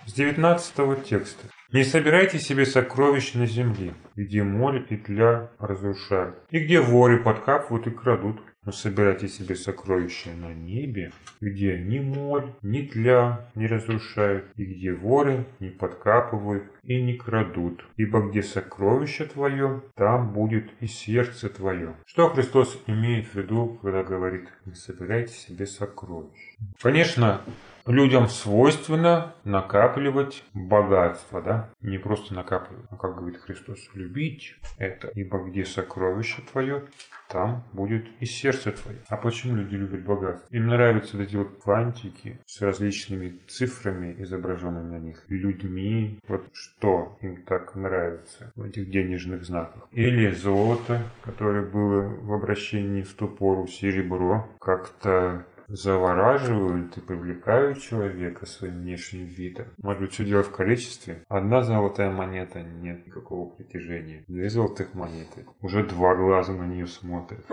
С 0.06 0.12
19 0.12 1.04
текста. 1.06 1.46
Не 1.72 1.82
собирайте 1.82 2.38
себе 2.38 2.66
сокровищ 2.66 3.34
на 3.34 3.46
земле, 3.46 3.94
где 4.16 4.42
море 4.42 4.84
и 4.90 4.96
тля 4.96 5.50
разрушают, 5.58 6.36
и 6.50 6.60
где 6.60 6.80
воры 6.80 7.22
подкапывают 7.22 7.86
и 7.86 7.90
крадут. 7.90 8.40
Но 8.64 8.72
собирайте 8.72 9.28
себе 9.28 9.56
сокровища 9.56 10.30
на 10.30 10.54
небе, 10.54 11.12
где 11.40 11.78
ни 11.78 11.98
моль, 11.98 12.54
ни 12.62 12.82
тля 12.82 13.50
не 13.54 13.66
разрушают, 13.66 14.46
и 14.56 14.64
где 14.64 14.94
воры 14.94 15.44
не 15.60 15.68
подкапывают 15.68 16.64
и 16.82 17.02
не 17.02 17.14
крадут. 17.14 17.84
Ибо 17.96 18.28
где 18.28 18.42
сокровище 18.42 19.26
твое, 19.26 19.82
там 19.96 20.32
будет 20.32 20.70
и 20.80 20.86
сердце 20.86 21.50
твое. 21.50 21.94
Что 22.06 22.30
Христос 22.30 22.82
имеет 22.86 23.26
в 23.26 23.34
виду, 23.34 23.78
когда 23.82 24.02
говорит, 24.02 24.48
не 24.64 24.74
собирайте 24.74 25.34
себе 25.34 25.66
сокровища? 25.66 26.56
Конечно, 26.80 27.42
людям 27.86 28.28
свойственно 28.28 29.34
накапливать 29.44 30.44
богатство, 30.54 31.42
да? 31.42 31.70
Не 31.80 31.98
просто 31.98 32.34
накапливать, 32.34 32.86
а 32.90 32.96
как 32.96 33.16
говорит 33.16 33.40
Христос, 33.40 33.78
любить 33.94 34.56
это. 34.78 35.08
Ибо 35.14 35.38
где 35.44 35.64
сокровище 35.64 36.42
твое, 36.50 36.84
там 37.28 37.64
будет 37.72 38.06
и 38.20 38.26
сердце 38.26 38.72
твое. 38.72 38.98
А 39.08 39.16
почему 39.16 39.56
люди 39.56 39.74
любят 39.74 40.04
богатство? 40.04 40.54
Им 40.54 40.66
нравятся 40.66 41.20
эти 41.20 41.36
вот 41.36 41.62
квантики 41.62 42.38
с 42.46 42.60
различными 42.60 43.40
цифрами, 43.48 44.14
изображенными 44.18 44.90
на 44.90 44.98
них, 44.98 45.24
людьми. 45.28 46.18
Вот 46.28 46.46
что 46.52 47.16
им 47.20 47.42
так 47.42 47.74
нравится 47.74 48.52
в 48.54 48.62
этих 48.62 48.90
денежных 48.90 49.44
знаках. 49.44 49.88
Или 49.92 50.30
золото, 50.30 51.02
которое 51.22 51.62
было 51.62 52.02
в 52.02 52.32
обращении 52.32 53.02
в 53.02 53.14
ту 53.14 53.28
пору, 53.28 53.66
серебро, 53.66 54.48
как-то 54.60 55.44
завораживают 55.74 56.96
и 56.96 57.00
привлекают 57.00 57.80
человека 57.80 58.46
своим 58.46 58.80
внешним 58.80 59.26
видом. 59.26 59.66
Может 59.82 60.02
быть, 60.02 60.12
все 60.12 60.24
дело 60.24 60.42
в 60.42 60.52
количестве. 60.52 61.24
Одна 61.28 61.62
золотая 61.62 62.10
монета, 62.10 62.62
нет 62.62 63.06
никакого 63.06 63.50
притяжения. 63.50 64.24
Две 64.28 64.48
золотых 64.48 64.94
монеты, 64.94 65.46
уже 65.60 65.84
два 65.84 66.14
глаза 66.14 66.52
на 66.52 66.64
нее 66.64 66.86
смотрят. 66.86 67.44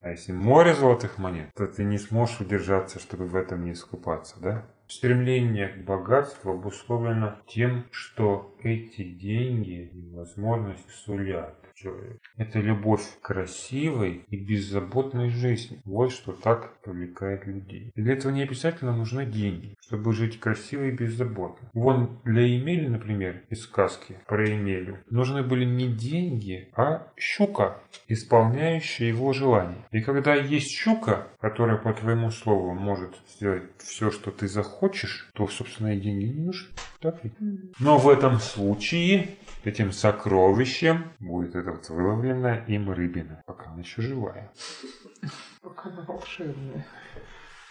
А 0.00 0.10
если 0.10 0.32
море 0.32 0.74
золотых 0.74 1.18
монет, 1.18 1.48
то 1.54 1.66
ты 1.66 1.82
не 1.82 1.98
сможешь 1.98 2.40
удержаться, 2.40 3.00
чтобы 3.00 3.26
в 3.26 3.34
этом 3.34 3.64
не 3.64 3.72
искупаться, 3.72 4.36
да? 4.40 4.66
Стремление 4.86 5.68
к 5.68 5.84
богатству 5.84 6.52
обусловлено 6.52 7.38
тем, 7.46 7.86
что 7.90 8.54
эти 8.62 9.02
деньги 9.02 9.90
и 9.92 10.14
возможность 10.14 10.88
сулят 10.90 11.63
Это 12.36 12.60
любовь 12.60 13.02
к 13.20 13.26
красивой 13.26 14.24
и 14.28 14.36
беззаботной 14.36 15.30
жизни. 15.30 15.80
Вот 15.84 16.12
что 16.12 16.32
так 16.32 16.80
привлекает 16.82 17.46
людей. 17.46 17.92
И 17.94 18.02
для 18.02 18.14
этого 18.14 18.32
не 18.32 18.42
обязательно 18.42 18.96
нужны 18.96 19.26
деньги, 19.26 19.76
чтобы 19.80 20.12
жить 20.12 20.40
красиво 20.40 20.84
и 20.84 20.90
беззаботно. 20.90 21.70
Вон 21.74 22.20
для 22.24 22.42
Емели, 22.42 22.86
например, 22.86 23.42
из 23.50 23.62
сказки 23.62 24.16
про 24.26 24.48
Емелю, 24.48 24.98
нужны 25.10 25.42
были 25.42 25.64
не 25.64 25.88
деньги, 25.88 26.68
а 26.74 27.12
щука, 27.16 27.80
исполняющая 28.08 29.08
его 29.08 29.32
желания. 29.32 29.86
И 29.90 30.00
когда 30.00 30.34
есть 30.34 30.70
щука, 30.70 31.28
которая 31.40 31.76
по 31.76 31.92
твоему 31.92 32.30
слову 32.30 32.74
может 32.74 33.14
сделать 33.34 33.64
все, 33.78 34.10
что 34.10 34.30
ты 34.30 34.48
захочешь, 34.48 35.30
то, 35.34 35.46
собственно, 35.48 35.94
и 35.94 36.00
деньги 36.00 36.26
не 36.26 36.44
нужны. 36.44 36.68
Так 37.04 37.22
ведь? 37.22 37.34
Но 37.80 37.98
в 37.98 38.08
этом 38.08 38.38
случае 38.38 39.36
этим 39.62 39.92
сокровищем 39.92 41.12
будет 41.20 41.54
эта 41.54 41.72
вот 41.72 41.86
выловленная 41.90 42.64
им 42.64 42.90
рыбина, 42.90 43.42
пока 43.44 43.72
она 43.72 43.80
еще 43.80 44.00
живая. 44.00 44.50
Пока 45.60 45.90
она 45.90 46.00
волшебная. 46.08 46.86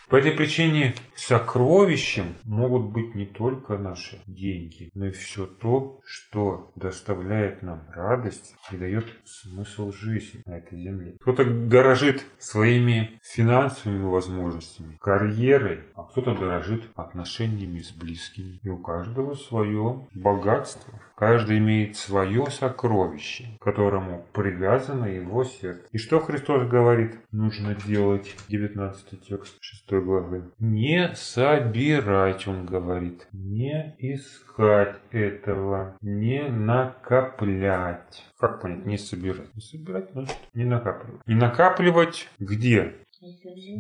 По 0.10 0.18
этой 0.18 0.32
причине 0.32 0.96
сокровищем 1.16 2.36
могут 2.44 2.92
быть 2.92 3.16
не 3.16 3.26
только 3.26 3.78
наши 3.78 4.20
деньги, 4.28 4.92
но 4.94 5.08
и 5.08 5.12
все 5.12 5.46
то, 5.46 6.02
что 6.06 6.72
доставляет 6.76 7.64
нам 7.64 7.84
радость 7.90 8.56
и 8.72 8.78
дает 8.78 9.06
смысл 9.26 9.92
жизни 9.92 10.42
на 10.46 10.58
этой 10.58 10.82
земле. 10.82 11.16
Кто-то 11.22 11.46
дорожит 11.46 12.26
своими 12.38 13.20
финансовыми 13.24 14.04
возможностями, 14.04 14.98
карьерой, 15.00 15.82
а 15.96 16.04
кто-то 16.04 16.36
дорожит 16.36 16.84
отношениями 16.96 17.80
с 17.80 17.92
близкими. 17.92 18.60
И 18.62 18.70
у 18.70 18.78
каждого 18.78 19.36
свое 19.36 20.08
богатство. 20.14 20.94
Каждый 21.16 21.60
имеет 21.60 21.96
свое 21.96 22.48
сокровище, 22.50 23.58
которому 23.62 24.26
привязано 24.34 25.06
его 25.06 25.44
сердце. 25.44 25.84
И 25.92 25.98
что 25.98 26.20
Христос 26.20 26.68
говорит? 26.68 27.18
Нужно 27.32 27.76
делать 27.76 28.36
19 28.50 29.22
текст 29.26 29.56
6 29.62 29.94
главы. 30.04 30.52
Не 30.60 31.14
собирать, 31.16 32.48
он 32.48 32.66
говорит. 32.66 33.28
Не 33.32 33.96
искать 34.00 34.98
этого. 35.12 35.98
Не 36.02 36.44
накоплять. 36.50 38.24
Как 38.40 38.62
понять? 38.62 38.86
Не 38.86 38.98
собирать. 38.98 39.54
Не 39.56 39.62
собирать 39.62 40.12
значит 40.12 40.38
не 40.54 40.66
накапливать. 40.66 41.28
Не 41.28 41.36
накапливать 41.36 42.30
где? 42.40 42.94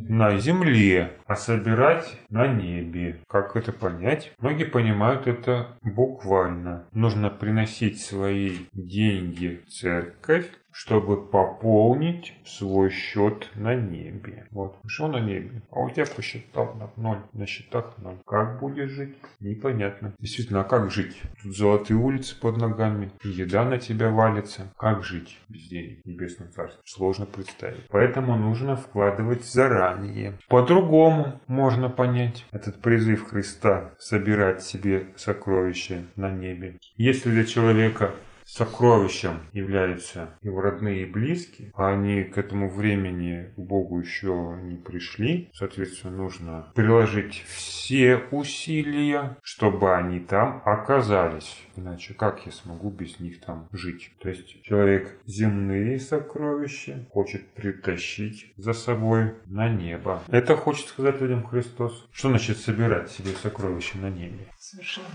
на 0.07 0.37
земле, 0.37 1.13
а 1.25 1.35
собирать 1.35 2.17
на 2.29 2.47
небе. 2.47 3.19
Как 3.27 3.55
это 3.55 3.73
понять? 3.73 4.31
Многие 4.39 4.65
понимают 4.65 5.27
это 5.27 5.77
буквально. 5.81 6.87
Нужно 6.93 7.29
приносить 7.29 8.01
свои 8.01 8.57
деньги 8.73 9.61
в 9.65 9.69
церковь, 9.69 10.49
чтобы 10.73 11.25
пополнить 11.25 12.33
свой 12.45 12.89
счет 12.89 13.49
на 13.55 13.75
небе. 13.75 14.47
Вот, 14.51 14.75
что 14.87 15.07
на 15.07 15.19
небе? 15.19 15.61
А 15.71 15.79
у 15.79 15.89
тебя 15.89 16.05
посчитал 16.05 16.73
на 16.75 16.89
ноль, 17.01 17.21
на 17.31 17.45
счетах 17.45 17.93
ноль. 17.99 18.17
Как 18.25 18.59
будешь 18.59 18.89
жить? 18.89 19.15
Непонятно. 19.39 20.13
Действительно, 20.19 20.61
а 20.61 20.63
как 20.63 20.91
жить? 20.91 21.21
Тут 21.41 21.55
золотые 21.55 21.97
улицы 21.97 22.37
под 22.39 22.57
ногами, 22.57 23.11
еда 23.23 23.63
на 23.63 23.77
тебя 23.77 24.09
валится. 24.09 24.73
Как 24.77 25.03
жить 25.03 25.39
без 25.47 25.67
денег 25.67 26.01
в 26.03 26.07
небесном 26.07 26.51
царстве? 26.51 26.81
Сложно 26.85 27.25
представить. 27.25 27.87
Поэтому 27.89 28.35
нужно 28.35 28.75
вкладывать 28.75 29.45
заранее. 29.45 30.39
По-другому 30.49 31.39
можно 31.47 31.89
понять 31.89 32.45
этот 32.51 32.81
призыв 32.81 33.29
Христа 33.29 33.91
собирать 33.99 34.63
себе 34.63 35.07
сокровища 35.15 36.03
на 36.15 36.31
небе. 36.31 36.77
Если 36.97 37.29
для 37.29 37.45
человека 37.45 38.11
сокровищем 38.53 39.39
являются 39.51 40.37
его 40.41 40.61
родные 40.61 41.03
и 41.03 41.05
близкие, 41.05 41.71
а 41.73 41.89
они 41.89 42.23
к 42.23 42.37
этому 42.37 42.69
времени 42.69 43.51
к 43.55 43.59
Богу 43.59 43.99
еще 43.99 44.57
не 44.63 44.75
пришли, 44.75 45.49
соответственно, 45.53 46.17
нужно 46.17 46.71
приложить 46.75 47.43
все 47.47 48.17
усилия, 48.31 49.37
чтобы 49.41 49.95
они 49.95 50.19
там 50.19 50.61
оказались. 50.65 51.57
Иначе 51.75 52.13
как 52.13 52.45
я 52.45 52.51
смогу 52.51 52.91
без 52.91 53.19
них 53.19 53.41
там 53.41 53.67
жить? 53.71 54.11
То 54.21 54.29
есть 54.29 54.61
человек 54.63 55.19
земные 55.25 55.99
сокровища 55.99 57.05
хочет 57.09 57.47
притащить 57.53 58.53
за 58.57 58.73
собой 58.73 59.33
на 59.47 59.67
небо. 59.69 60.21
Это 60.27 60.55
хочет 60.55 60.87
сказать 60.87 61.19
людям 61.19 61.43
Христос. 61.43 62.07
Что 62.11 62.29
значит 62.29 62.57
собирать 62.57 63.09
себе 63.09 63.31
сокровища 63.41 63.97
на 63.97 64.09
небе? 64.09 64.47
Совершенно 64.73 65.05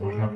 Нужно 0.00 0.32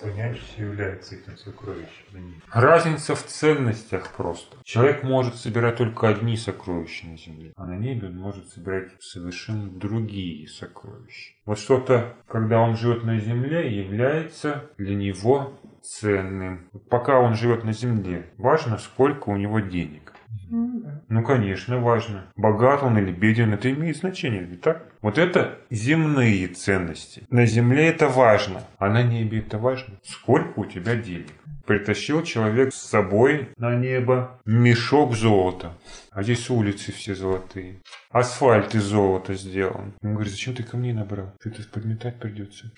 понять, 0.00 0.36
что 0.38 0.60
является 0.60 1.14
этим 1.14 1.36
сокровищем. 1.36 2.42
Разница 2.50 3.14
в 3.14 3.24
ценностях 3.24 4.12
просто. 4.16 4.56
Человек 4.64 5.04
может 5.04 5.36
собирать 5.36 5.76
только 5.76 6.08
одни 6.08 6.36
сокровища 6.36 7.06
на 7.06 7.16
земле, 7.16 7.52
а 7.54 7.66
на 7.66 7.76
небе 7.76 8.08
он 8.08 8.16
может 8.16 8.48
собирать 8.48 8.90
совершенно 9.00 9.70
другие 9.70 10.48
сокровища. 10.48 11.34
Вот 11.46 11.60
что-то, 11.60 12.16
когда 12.26 12.58
он 12.58 12.76
живет 12.76 13.04
на 13.04 13.20
земле, 13.20 13.72
является 13.72 14.68
для 14.76 14.96
него 14.96 15.56
ценным. 15.82 16.68
Пока 16.88 17.18
он 17.18 17.34
живет 17.34 17.64
на 17.64 17.72
земле, 17.72 18.30
важно, 18.38 18.78
сколько 18.78 19.30
у 19.30 19.36
него 19.36 19.60
денег. 19.60 20.12
Ну 20.48 20.80
да. 20.80 21.02
Ну, 21.08 21.24
конечно, 21.24 21.78
важно. 21.78 22.26
Богат 22.36 22.82
он 22.82 22.98
или 22.98 23.12
беден, 23.12 23.52
это 23.52 23.70
имеет 23.70 23.96
значение, 23.96 24.42
ведь 24.42 24.60
так? 24.60 24.86
Вот 25.00 25.18
это 25.18 25.58
земные 25.70 26.48
ценности. 26.48 27.24
На 27.30 27.46
земле 27.46 27.88
это 27.88 28.08
важно, 28.08 28.62
а 28.78 28.88
на 28.88 29.02
небе 29.02 29.38
это 29.38 29.58
важно. 29.58 29.98
Сколько 30.02 30.60
у 30.60 30.64
тебя 30.66 30.96
денег? 30.96 31.32
Притащил 31.66 32.22
человек 32.22 32.72
с 32.72 32.78
собой 32.78 33.50
на 33.56 33.76
небо 33.76 34.40
мешок 34.44 35.14
золота. 35.14 35.72
А 36.10 36.22
здесь 36.22 36.50
улицы 36.50 36.92
все 36.92 37.14
золотые. 37.14 37.80
Асфальт 38.10 38.74
из 38.74 38.82
золота 38.82 39.34
сделан. 39.34 39.94
Он 40.02 40.14
говорит, 40.14 40.32
зачем 40.32 40.54
ты 40.54 40.62
камней 40.62 40.92
набрал? 40.92 41.32
Это 41.44 41.62
подметать 41.72 42.18
придется. 42.18 42.72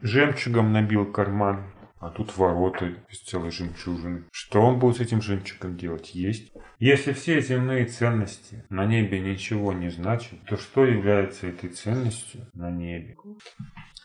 Жемчугом 0.00 0.72
набил 0.72 1.04
карман. 1.06 1.64
А 2.00 2.10
тут 2.10 2.36
ворота 2.36 2.94
из 3.10 3.20
целой 3.20 3.50
жемчужины. 3.50 4.24
Что 4.32 4.60
он 4.60 4.78
будет 4.78 4.96
с 4.96 5.00
этим 5.00 5.20
жемчугом 5.20 5.76
делать? 5.76 6.14
Есть. 6.14 6.52
Если 6.78 7.12
все 7.12 7.40
земные 7.40 7.86
ценности 7.86 8.64
на 8.70 8.86
небе 8.86 9.18
ничего 9.18 9.72
не 9.72 9.90
значат, 9.90 10.38
то 10.46 10.56
что 10.56 10.84
является 10.84 11.48
этой 11.48 11.70
ценностью 11.70 12.46
на 12.54 12.70
небе? 12.70 13.16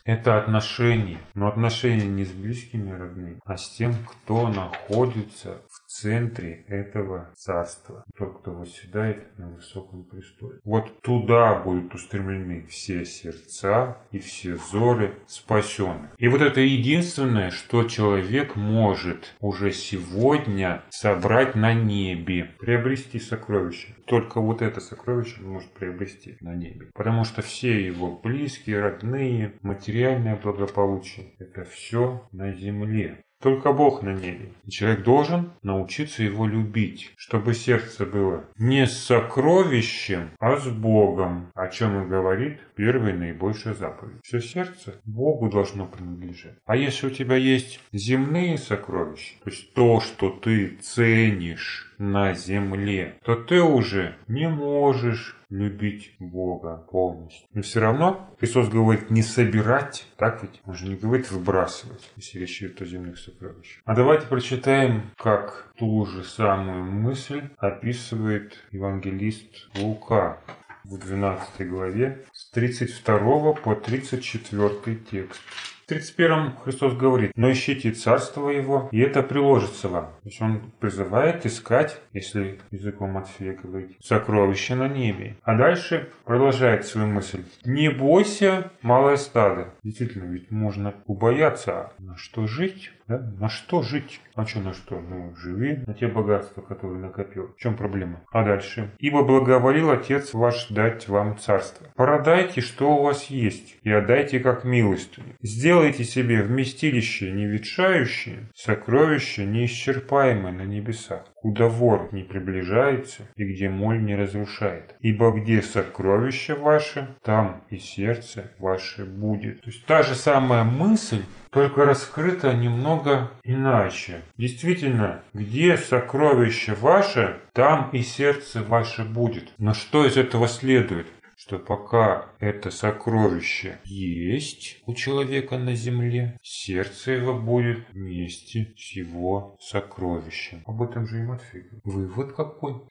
Это 0.04 0.38
отношения, 0.38 1.18
но 1.34 1.48
отношения 1.48 2.04
не 2.04 2.24
с 2.24 2.30
близкими 2.30 2.90
родными, 2.90 3.40
а 3.46 3.56
с 3.56 3.70
тем, 3.70 3.94
кто 4.06 4.48
находится 4.48 5.62
центре 5.94 6.64
этого 6.66 7.30
царства. 7.36 8.04
Тот, 8.16 8.40
кто 8.40 8.52
восседает 8.52 9.38
на 9.38 9.48
высоком 9.48 10.04
престоле. 10.04 10.58
Вот 10.64 11.00
туда 11.02 11.54
будут 11.54 11.94
устремлены 11.94 12.66
все 12.68 13.04
сердца 13.04 13.98
и 14.10 14.18
все 14.18 14.54
взоры 14.54 15.14
спасенных. 15.26 16.10
И 16.18 16.26
вот 16.26 16.40
это 16.40 16.60
единственное, 16.60 17.50
что 17.50 17.84
человек 17.84 18.56
может 18.56 19.36
уже 19.40 19.70
сегодня 19.70 20.82
собрать 20.90 21.54
на 21.54 21.74
небе, 21.74 22.50
приобрести 22.58 23.20
сокровища. 23.20 23.94
Только 24.06 24.40
вот 24.40 24.62
это 24.62 24.80
сокровище 24.80 25.42
он 25.42 25.50
может 25.50 25.70
приобрести 25.70 26.36
на 26.40 26.54
небе. 26.54 26.90
Потому 26.94 27.24
что 27.24 27.40
все 27.40 27.86
его 27.86 28.18
близкие, 28.18 28.80
родные, 28.80 29.54
материальное 29.62 30.34
благополучие, 30.36 31.34
это 31.38 31.64
все 31.64 32.26
на 32.32 32.52
земле. 32.52 33.24
Только 33.44 33.74
Бог 33.74 34.00
на 34.02 34.14
небе. 34.14 34.52
И 34.64 34.70
человек 34.70 35.02
должен 35.02 35.52
научиться 35.62 36.22
его 36.22 36.46
любить, 36.46 37.12
чтобы 37.18 37.52
сердце 37.52 38.06
было 38.06 38.46
не 38.56 38.86
с 38.86 38.96
сокровищем, 38.96 40.30
а 40.40 40.56
с 40.56 40.66
Богом, 40.66 41.50
о 41.54 41.68
чем 41.68 42.02
и 42.02 42.08
говорит 42.08 42.58
первая 42.74 43.12
наибольшая 43.12 43.74
заповедь. 43.74 44.16
Все 44.22 44.40
сердце 44.40 44.94
Богу 45.04 45.50
должно 45.50 45.84
принадлежать. 45.84 46.56
А 46.64 46.74
если 46.74 47.08
у 47.08 47.10
тебя 47.10 47.36
есть 47.36 47.80
земные 47.92 48.56
сокровища, 48.56 49.34
то 49.44 49.50
есть 49.50 49.74
то, 49.74 50.00
что 50.00 50.30
ты 50.30 50.78
ценишь 50.80 51.93
на 51.98 52.34
земле, 52.34 53.18
то 53.24 53.36
ты 53.36 53.60
уже 53.60 54.16
не 54.28 54.48
можешь 54.48 55.36
любить 55.50 56.14
Бога 56.18 56.84
полностью. 56.90 57.46
Но 57.52 57.62
все 57.62 57.80
равно 57.80 58.34
Христос 58.38 58.68
говорит 58.68 59.10
не 59.10 59.22
собирать, 59.22 60.06
так 60.16 60.42
ведь? 60.42 60.60
Он 60.64 60.74
же 60.74 60.86
не 60.86 60.96
говорит 60.96 61.30
выбрасывать, 61.30 62.10
если 62.16 62.40
речь 62.40 62.60
идет 62.60 62.80
о 62.82 62.84
земных 62.84 63.18
сокровищах. 63.18 63.80
А 63.84 63.94
давайте 63.94 64.26
прочитаем, 64.26 65.10
как 65.16 65.72
ту 65.78 66.06
же 66.06 66.24
самую 66.24 66.84
мысль 66.84 67.42
описывает 67.58 68.58
евангелист 68.72 69.68
Лука 69.76 70.40
в 70.84 70.98
12 70.98 71.68
главе 71.68 72.24
с 72.32 72.50
32 72.50 73.52
по 73.54 73.74
34 73.74 74.96
текст. 75.10 75.40
В 75.84 75.86
31 75.86 76.52
Христос 76.64 76.94
говорит, 76.94 77.32
но 77.36 77.52
ищите 77.52 77.92
царство 77.92 78.48
Его, 78.48 78.88
и 78.90 79.00
это 79.00 79.22
приложится 79.22 79.90
вам. 79.90 80.06
То 80.22 80.28
есть 80.30 80.40
Он 80.40 80.72
призывает 80.80 81.44
искать, 81.44 82.00
если 82.14 82.58
языком 82.70 83.10
Матфея 83.10 83.54
говорить, 83.62 83.94
сокровища 84.00 84.76
на 84.76 84.88
небе. 84.88 85.36
А 85.42 85.54
дальше 85.54 86.08
продолжает 86.24 86.86
свою 86.86 87.08
мысль. 87.08 87.44
Не 87.66 87.90
бойся, 87.90 88.70
малое 88.80 89.18
стадо. 89.18 89.74
Действительно, 89.82 90.24
ведь 90.32 90.50
можно 90.50 90.94
убояться, 91.04 91.72
а 91.72 91.92
на 91.98 92.16
что 92.16 92.46
жить? 92.46 92.90
Да? 93.06 93.18
На 93.38 93.50
что 93.50 93.82
жить? 93.82 94.22
А 94.34 94.46
что 94.46 94.60
на 94.60 94.72
что? 94.72 94.98
Ну, 94.98 95.36
живи 95.36 95.84
на 95.86 95.92
те 95.92 96.06
богатства, 96.06 96.62
которые 96.62 96.98
накопил. 96.98 97.52
В 97.54 97.60
чем 97.60 97.76
проблема? 97.76 98.22
А 98.32 98.42
дальше? 98.42 98.92
Ибо 98.98 99.22
благоволил 99.22 99.90
Отец 99.90 100.32
ваш 100.32 100.68
дать 100.68 101.08
вам 101.08 101.36
царство. 101.36 101.86
Продайте, 101.94 102.62
что 102.62 102.96
у 102.96 103.02
вас 103.02 103.26
есть, 103.26 103.76
и 103.82 103.90
отдайте 103.90 104.40
как 104.40 104.64
милостыню. 104.64 105.36
Сделайте 105.42 105.73
себе 105.82 106.42
вместилище 106.42 107.30
не 107.30 107.46
ветшающее, 107.46 108.48
сокровище 108.54 109.44
неисчерпаемое 109.44 110.52
на 110.52 110.62
небесах, 110.62 111.24
куда 111.34 111.68
вор 111.68 112.08
не 112.12 112.22
приближается 112.22 113.22
и 113.36 113.44
где 113.44 113.68
моль 113.68 114.02
не 114.02 114.14
разрушает. 114.14 114.94
Ибо 115.00 115.32
где 115.32 115.62
сокровище 115.62 116.54
ваше, 116.54 117.16
там 117.22 117.64
и 117.70 117.78
сердце 117.78 118.50
ваше 118.58 119.04
будет. 119.04 119.62
То 119.62 119.70
есть 119.70 119.84
та 119.86 120.02
же 120.02 120.14
самая 120.14 120.64
мысль, 120.64 121.22
только 121.50 121.84
раскрыта 121.84 122.52
немного 122.52 123.30
иначе. 123.42 124.22
Действительно, 124.36 125.22
где 125.32 125.76
сокровище 125.76 126.74
ваше, 126.74 127.36
там 127.52 127.90
и 127.92 128.02
сердце 128.02 128.62
ваше 128.62 129.04
будет. 129.04 129.52
Но 129.58 129.74
что 129.74 130.06
из 130.06 130.16
этого 130.16 130.48
следует? 130.48 131.06
что 131.36 131.58
пока 131.58 132.26
это 132.44 132.70
сокровище 132.70 133.78
есть 133.84 134.82
у 134.86 134.94
человека 134.94 135.58
на 135.58 135.74
земле, 135.74 136.38
сердце 136.42 137.12
его 137.12 137.38
будет 137.38 137.88
вместе 137.92 138.74
с 138.76 138.92
его 138.92 139.56
сокровищем. 139.60 140.62
Об 140.66 140.82
этом 140.82 141.06
же 141.06 141.20
и 141.20 141.22
Матфей. 141.22 141.64
Вывод 141.84 142.34
какой? 142.34 142.82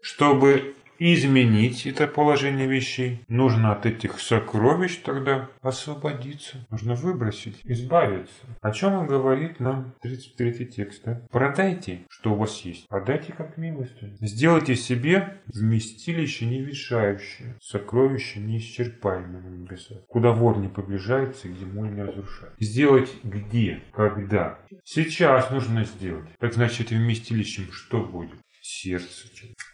Чтобы 0.00 0.74
изменить 0.98 1.86
это 1.86 2.06
положение 2.06 2.66
вещей, 2.66 3.20
нужно 3.28 3.72
от 3.72 3.86
этих 3.86 4.20
сокровищ 4.20 5.00
тогда 5.02 5.48
освободиться. 5.62 6.66
Нужно 6.70 6.94
выбросить, 6.94 7.60
избавиться. 7.64 8.34
О 8.60 8.70
чем 8.72 8.94
он 8.94 9.06
говорит 9.06 9.60
нам 9.60 9.94
33 10.02 10.66
текст. 10.66 11.02
Да? 11.04 11.22
Продайте, 11.30 12.00
что 12.08 12.32
у 12.32 12.36
вас 12.36 12.60
есть, 12.62 12.86
отдайте 12.88 13.32
как 13.32 13.56
милостыню. 13.56 14.16
Сделайте 14.20 14.76
себе 14.76 15.38
вместилище 15.46 16.46
не 16.46 16.60
вешающее, 16.60 17.56
сокровище 17.60 18.40
неисчерпаемое 18.46 19.42
на 19.42 19.48
небесах, 19.48 19.98
куда 20.06 20.32
вор 20.32 20.58
не 20.58 20.68
приближается 20.68 21.48
где 21.48 21.64
моль 21.64 21.90
не 21.90 22.02
разрушает. 22.02 22.54
Сделать 22.58 23.10
где, 23.22 23.82
когда? 23.92 24.58
Сейчас 24.84 25.50
нужно 25.50 25.84
сделать. 25.84 26.28
Так 26.38 26.54
значит, 26.54 26.90
вместилищем 26.90 27.70
что 27.72 28.00
будет? 28.00 28.36
сердце. 28.66 29.28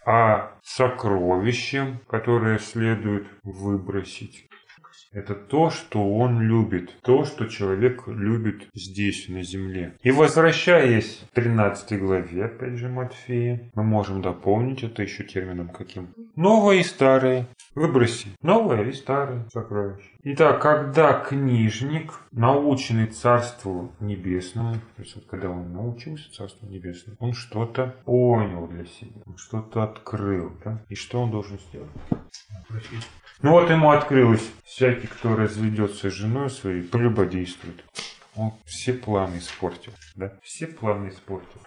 А 0.04 0.58
сокровищем, 0.62 2.00
которое 2.08 2.58
следует 2.58 3.26
выбросить, 3.42 4.48
это 5.12 5.34
то, 5.34 5.68
что 5.68 6.16
он 6.16 6.40
любит, 6.40 6.96
то, 7.02 7.24
что 7.24 7.46
человек 7.46 8.04
любит 8.06 8.68
здесь, 8.74 9.28
на 9.28 9.42
земле. 9.42 9.94
И 10.02 10.10
возвращаясь 10.10 11.22
к 11.30 11.34
13 11.34 12.00
главе, 12.00 12.46
опять 12.46 12.76
же, 12.76 12.88
Матфея, 12.88 13.70
мы 13.74 13.82
можем 13.82 14.22
дополнить 14.22 14.82
это 14.82 15.02
еще 15.02 15.24
термином 15.24 15.68
каким? 15.68 16.14
Новое 16.34 16.76
и 16.76 16.82
старое. 16.82 17.46
Выброси 17.74 18.28
новое 18.42 18.84
и 18.90 18.92
старое 18.92 19.48
сокровище. 19.50 20.10
Итак, 20.24 20.60
когда 20.60 21.14
книжник, 21.14 22.12
наученный 22.30 23.06
Царству 23.06 23.94
Небесному, 23.98 24.74
то 24.74 25.02
есть 25.02 25.14
вот 25.14 25.24
когда 25.24 25.48
он 25.48 25.72
научился 25.72 26.30
Царству 26.34 26.68
Небесному, 26.68 27.16
он 27.18 27.32
что-то 27.32 27.96
понял 28.04 28.66
для 28.66 28.84
себя, 28.84 29.22
он 29.24 29.38
что-то 29.38 29.84
открыл. 29.84 30.52
Да? 30.62 30.84
И 30.90 30.94
что 30.94 31.22
он 31.22 31.30
должен 31.30 31.58
сделать? 31.58 31.90
Ну 33.40 33.52
вот 33.52 33.70
ему 33.70 33.90
открылось, 33.90 34.52
всякий, 34.64 35.06
кто 35.06 35.34
разведется 35.34 36.10
с 36.10 36.12
женой 36.12 36.50
своей, 36.50 36.82
прелюбодействует. 36.82 37.82
Он 38.36 38.52
все 38.66 38.92
планы 38.92 39.38
испортил, 39.38 39.92
да? 40.14 40.38
Все 40.42 40.66
планы 40.66 41.08
испортил. 41.08 41.60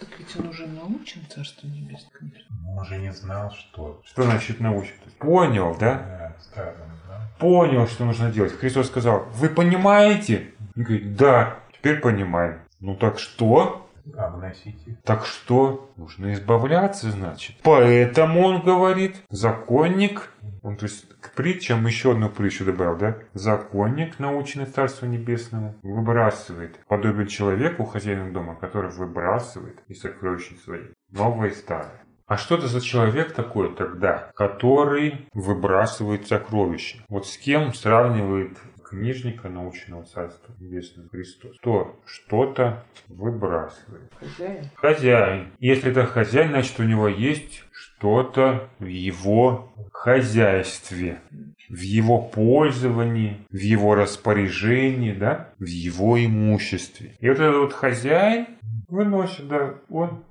Так 0.00 0.08
ведь 0.18 0.34
он 0.36 0.48
уже 0.48 0.66
научен, 0.66 1.20
Царство 1.28 1.66
Небесное, 1.66 2.10
конечно. 2.18 2.56
Но 2.62 2.76
он 2.76 2.84
же 2.86 2.96
не 2.96 3.12
знал, 3.12 3.50
что... 3.52 4.00
Что 4.04 4.22
значит 4.22 4.58
научен? 4.58 4.94
Понял, 5.18 5.76
да? 5.78 6.34
Да, 6.56 6.74
да? 7.06 7.28
Понял, 7.38 7.86
что 7.86 8.06
нужно 8.06 8.30
делать. 8.30 8.52
Христос 8.52 8.86
сказал, 8.86 9.26
вы 9.34 9.50
понимаете? 9.50 10.54
Он 10.74 10.84
говорит, 10.84 11.16
да, 11.16 11.58
теперь 11.72 12.00
понимаем. 12.00 12.60
Ну 12.80 12.96
так 12.96 13.18
что? 13.18 13.89
Обносите. 14.16 14.98
Так 15.04 15.24
что? 15.24 15.90
Нужно 15.96 16.32
избавляться, 16.34 17.10
значит. 17.10 17.56
Поэтому 17.62 18.42
он 18.42 18.62
говорит, 18.62 19.16
законник, 19.30 20.32
он 20.62 20.76
то 20.76 20.84
есть 20.84 21.06
к 21.20 21.34
притчам 21.34 21.86
еще 21.86 22.12
одну 22.12 22.28
притчу 22.28 22.64
добавил, 22.64 22.96
да? 22.96 23.16
Законник, 23.34 24.18
наученный 24.18 24.66
Царству 24.66 25.06
Небесному, 25.06 25.76
выбрасывает, 25.82 26.78
подобен 26.86 27.26
человеку, 27.26 27.84
хозяину 27.84 28.32
дома, 28.32 28.56
который 28.56 28.90
выбрасывает 28.90 29.80
из 29.88 30.00
сокровищниц 30.00 30.62
своей 30.62 30.92
новое 31.10 31.48
и 31.48 31.54
старое. 31.54 32.02
А 32.30 32.36
что 32.36 32.54
это 32.54 32.68
за 32.68 32.80
человек 32.80 33.32
такой 33.32 33.74
тогда, 33.74 34.30
который 34.36 35.26
выбрасывает 35.34 36.28
сокровища? 36.28 36.98
Вот 37.08 37.26
с 37.26 37.36
кем 37.36 37.74
сравнивает 37.74 38.56
книжника 38.90 39.48
научного 39.48 40.04
царства 40.04 40.52
небесного 40.58 41.08
Христос? 41.08 41.56
Кто 41.58 41.96
что-то 42.04 42.84
выбрасывает. 43.08 44.12
Хозяин. 44.18 44.64
Хозяин. 44.74 45.52
Если 45.60 45.90
это 45.92 46.06
хозяин, 46.06 46.50
значит 46.50 46.78
у 46.80 46.82
него 46.82 47.06
есть 47.08 47.64
что-то 47.70 48.68
в 48.80 48.86
его 48.86 49.72
хозяйстве, 49.92 51.20
в 51.68 51.80
его 51.80 52.20
пользовании, 52.20 53.46
в 53.50 53.58
его 53.58 53.94
распоряжении, 53.94 55.12
да, 55.12 55.50
в 55.58 55.66
его 55.66 56.22
имуществе. 56.22 57.14
И 57.20 57.28
вот 57.28 57.38
этот 57.38 57.56
вот 57.56 57.72
хозяин 57.72 58.46
выносит, 58.88 59.46
да, 59.46 59.74
он 59.88 60.24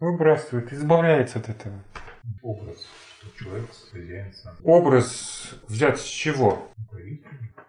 выбрасывает, 0.00 0.72
избавляется 0.72 1.38
от 1.38 1.48
этого. 1.48 1.82
Образ, 2.42 2.86
что 3.22 3.44
человек 3.44 3.70
хозяин 3.92 4.32
сам. 4.32 4.54
Образ 4.64 5.54
взят 5.68 5.98
с 5.98 6.04
чего? 6.04 6.68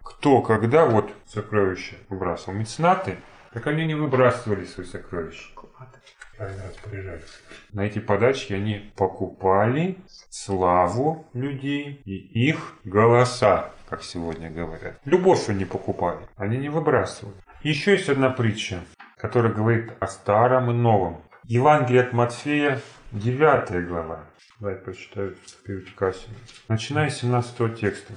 Кто, 0.02 0.42
когда 0.42 0.86
вот 0.86 1.10
сокровища 1.26 1.96
выбрасывал? 2.08 2.54
Меценаты? 2.54 3.18
Так 3.52 3.66
они 3.68 3.86
не 3.86 3.94
выбрасывали 3.94 4.64
свои 4.64 4.86
сокровища. 4.86 5.50
Правильно 6.36 6.64
распоряжаться. 6.66 7.32
На 7.72 7.82
эти 7.82 8.00
подачки 8.00 8.52
они 8.52 8.92
покупали 8.96 9.98
славу 10.30 11.28
людей 11.32 12.02
и 12.04 12.48
их 12.48 12.74
голоса, 12.82 13.70
как 13.88 14.02
сегодня 14.02 14.50
говорят. 14.50 14.98
Любовь 15.04 15.48
они 15.48 15.64
покупали, 15.64 16.26
они 16.36 16.58
не 16.58 16.68
выбрасывали. 16.68 17.36
Еще 17.62 17.92
есть 17.92 18.08
одна 18.08 18.30
притча, 18.30 18.80
которая 19.16 19.52
говорит 19.52 19.92
о 20.00 20.08
старом 20.08 20.72
и 20.72 20.74
новом. 20.74 21.22
Евангелие 21.44 22.02
от 22.02 22.12
Матфея, 22.12 22.80
9 23.12 23.86
глава. 23.86 24.24
Давай 24.60 24.76
прочитаю 24.76 25.34
в 25.34 25.62
переводе 25.64 25.90
Кассина. 25.96 26.34
Начиная 26.68 27.10
с 27.10 27.18
17 27.18 27.74
текста. 27.78 28.14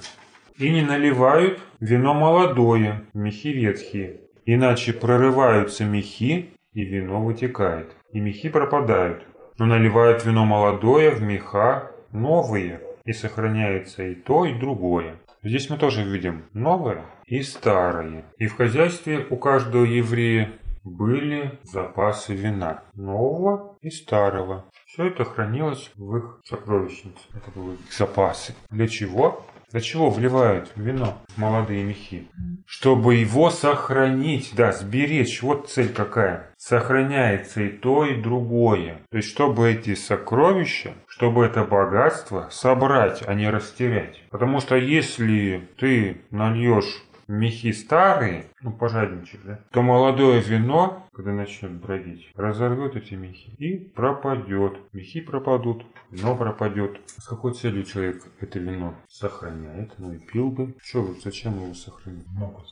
«И 0.56 0.70
не 0.70 0.82
наливают 0.82 1.60
вино 1.80 2.14
молодое, 2.14 3.02
мехи 3.12 3.48
ветхие, 3.48 4.20
иначе 4.44 4.92
прорываются 4.92 5.84
мехи, 5.84 6.50
и 6.74 6.84
вино 6.84 7.22
вытекает, 7.22 7.90
и 8.12 8.20
мехи 8.20 8.48
пропадают. 8.50 9.24
Но 9.58 9.66
наливают 9.66 10.24
вино 10.24 10.44
молодое 10.44 11.10
в 11.10 11.22
меха 11.22 11.90
новые, 12.12 12.80
и 13.04 13.12
сохраняется 13.12 14.04
и 14.04 14.14
то, 14.14 14.44
и 14.44 14.54
другое. 14.54 15.16
Здесь 15.42 15.70
мы 15.70 15.76
тоже 15.76 16.04
видим 16.04 16.44
новое 16.52 17.04
и 17.26 17.42
старое. 17.42 18.24
И 18.38 18.46
в 18.46 18.56
хозяйстве 18.56 19.26
у 19.30 19.36
каждого 19.36 19.84
еврея 19.84 20.52
были 20.84 21.58
запасы 21.62 22.34
вина, 22.34 22.82
нового 22.94 23.76
и 23.80 23.90
старого. 23.90 24.64
Все 24.88 25.08
это 25.08 25.26
хранилось 25.26 25.90
в 25.96 26.16
их 26.16 26.40
сокровищнице. 26.44 27.20
Это 27.34 27.50
были 27.54 27.74
их 27.74 27.92
запасы. 27.92 28.54
Для 28.70 28.88
чего? 28.88 29.44
Для 29.70 29.82
чего 29.82 30.08
вливают 30.08 30.72
вино 30.76 31.18
в 31.28 31.38
молодые 31.38 31.84
мехи? 31.84 32.26
Чтобы 32.64 33.16
его 33.16 33.50
сохранить, 33.50 34.54
да, 34.56 34.72
сберечь. 34.72 35.42
Вот 35.42 35.68
цель 35.68 35.92
какая. 35.92 36.54
Сохраняется 36.56 37.60
и 37.60 37.68
то, 37.68 38.06
и 38.06 38.16
другое. 38.18 39.02
То 39.10 39.18
есть, 39.18 39.28
чтобы 39.28 39.70
эти 39.70 39.94
сокровища, 39.94 40.94
чтобы 41.06 41.44
это 41.44 41.64
богатство 41.64 42.48
собрать, 42.50 43.22
а 43.26 43.34
не 43.34 43.50
растерять. 43.50 44.22
Потому 44.30 44.60
что 44.60 44.74
если 44.74 45.68
ты 45.76 46.22
нальешь 46.30 47.02
мехи 47.28 47.72
старые, 47.72 48.46
ну, 48.62 48.72
пожадничать, 48.72 49.40
да, 49.44 49.60
то 49.70 49.82
молодое 49.82 50.40
вино, 50.40 51.06
когда 51.12 51.32
начнет 51.32 51.72
бродить, 51.72 52.30
разорвет 52.34 52.96
эти 52.96 53.14
мехи 53.14 53.50
и 53.58 53.76
пропадет. 53.76 54.78
Мехи 54.92 55.20
пропадут, 55.20 55.84
вино 56.10 56.34
пропадет. 56.34 56.98
С 57.06 57.26
какой 57.28 57.54
целью 57.54 57.84
человек 57.84 58.22
это 58.40 58.58
вино 58.58 58.94
сохраняет? 59.08 59.92
Ну 59.98 60.12
и 60.12 60.18
пил 60.18 60.50
бы. 60.50 60.74
Что 60.82 61.02
вы, 61.02 61.20
зачем 61.22 61.62
его 61.62 61.74
сохранить? 61.74 62.26
Много. 62.28 62.62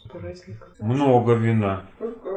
Много 0.81 1.35
вина. 1.35 1.85
Только 1.99 2.29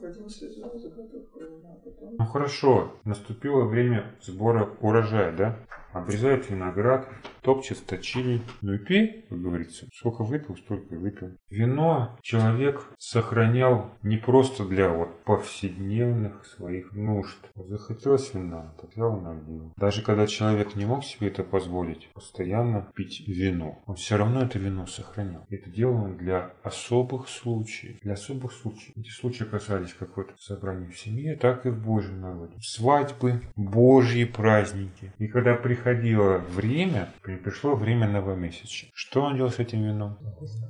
в 0.00 0.04
один 0.04 0.28
сезон 0.28 0.78
заготовка 0.78 1.40
вина, 1.40 1.68
а 1.72 1.84
потом... 1.84 2.16
Ну 2.18 2.24
хорошо, 2.24 2.92
наступило 3.04 3.64
время 3.64 4.14
сбора 4.20 4.70
урожая, 4.80 5.32
да? 5.32 5.56
Обрезают 5.92 6.50
виноград, 6.50 7.08
топчет 7.46 7.78
сточили. 7.78 8.40
Ну 8.60 8.74
и 8.74 8.78
пей, 8.78 9.24
как 9.28 9.40
говорится. 9.40 9.86
Сколько 9.94 10.24
выпил, 10.24 10.56
столько 10.56 10.96
и 10.96 10.98
выпил. 10.98 11.30
Вино 11.48 12.18
человек 12.20 12.82
сохранял 12.98 13.92
не 14.02 14.16
просто 14.16 14.66
для 14.66 14.88
вот 14.88 15.22
повседневных 15.24 16.44
своих 16.44 16.92
нужд. 16.92 17.38
Вот 17.54 17.68
захотелось 17.68 18.34
вина, 18.34 18.74
так 18.80 18.90
взял 18.92 19.20
налил. 19.20 19.72
Даже 19.76 20.02
когда 20.02 20.26
человек 20.26 20.74
не 20.74 20.86
мог 20.86 21.04
себе 21.04 21.28
это 21.28 21.44
позволить, 21.44 22.08
постоянно 22.14 22.88
пить 22.94 23.22
вино, 23.28 23.80
он 23.86 23.94
все 23.94 24.16
равно 24.16 24.42
это 24.42 24.58
вино 24.58 24.86
сохранял. 24.86 25.46
Это 25.48 25.70
делал 25.70 26.02
он 26.02 26.16
для 26.16 26.52
особых 26.64 27.28
случаев. 27.28 28.00
Для 28.02 28.14
особых 28.14 28.52
случаев. 28.52 28.96
Эти 28.96 29.10
случаи 29.10 29.44
касались 29.44 29.94
как 29.94 30.16
вот 30.16 30.32
собраний 30.40 30.90
в 30.90 30.98
семье, 30.98 31.36
так 31.36 31.64
и 31.64 31.68
в 31.68 31.80
Божьем 31.80 32.20
народе. 32.20 32.56
Свадьбы, 32.60 33.40
Божьи 33.54 34.24
праздники. 34.24 35.12
И 35.18 35.28
когда 35.28 35.54
приходило 35.54 36.38
время, 36.38 37.08
при- 37.36 37.50
пришло 37.50 37.74
время 37.74 38.08
новомесяча. 38.08 38.88
Что 38.94 39.22
он 39.22 39.36
делал 39.36 39.50
с 39.50 39.58
этим 39.58 39.82
вином? 39.82 40.18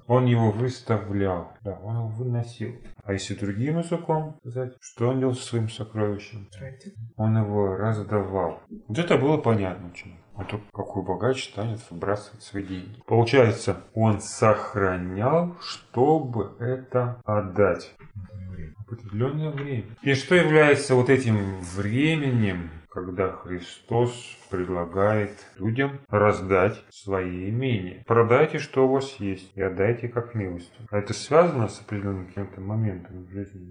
Он 0.06 0.26
его 0.26 0.50
выставлял, 0.50 1.52
да, 1.62 1.78
он 1.82 1.96
его 1.96 2.08
выносил. 2.08 2.74
А 3.04 3.12
если 3.12 3.34
другим 3.34 3.78
языком 3.78 4.36
сказать, 4.40 4.74
что 4.80 5.08
он 5.08 5.20
делал 5.20 5.34
со 5.34 5.46
своим 5.46 5.68
сокровищем? 5.68 6.48
Он 7.16 7.36
его 7.38 7.76
раздавал. 7.76 8.60
Вот 8.88 8.98
это 8.98 9.16
было 9.18 9.36
понятно 9.38 9.88
очень. 9.88 10.16
А 10.34 10.44
то 10.44 10.60
какой 10.72 11.02
богач 11.02 11.48
станет 11.50 11.80
выбрасывать 11.90 12.42
свои 12.42 12.62
деньги. 12.62 13.00
Получается, 13.06 13.78
он 13.94 14.20
сохранял, 14.20 15.56
чтобы 15.60 16.54
это 16.60 17.20
отдать 17.24 17.94
определенное 18.86 19.50
время. 19.50 19.84
И 20.02 20.14
что 20.14 20.34
является 20.34 20.94
вот 20.94 21.08
этим 21.08 21.60
временем, 21.74 22.70
когда 22.96 23.30
Христос 23.30 24.38
предлагает 24.48 25.32
людям 25.58 26.00
раздать 26.08 26.82
свои 26.88 27.50
имения. 27.50 28.02
Продайте, 28.06 28.58
что 28.58 28.88
у 28.88 28.92
вас 28.92 29.16
есть, 29.18 29.52
и 29.54 29.60
отдайте 29.60 30.08
как 30.08 30.34
милостью. 30.34 30.86
А 30.90 30.96
это 30.96 31.12
связано 31.12 31.68
с 31.68 31.78
определенным 31.78 32.28
каким-то 32.28 32.62
моментом 32.62 33.26
в 33.26 33.30
жизни. 33.30 33.70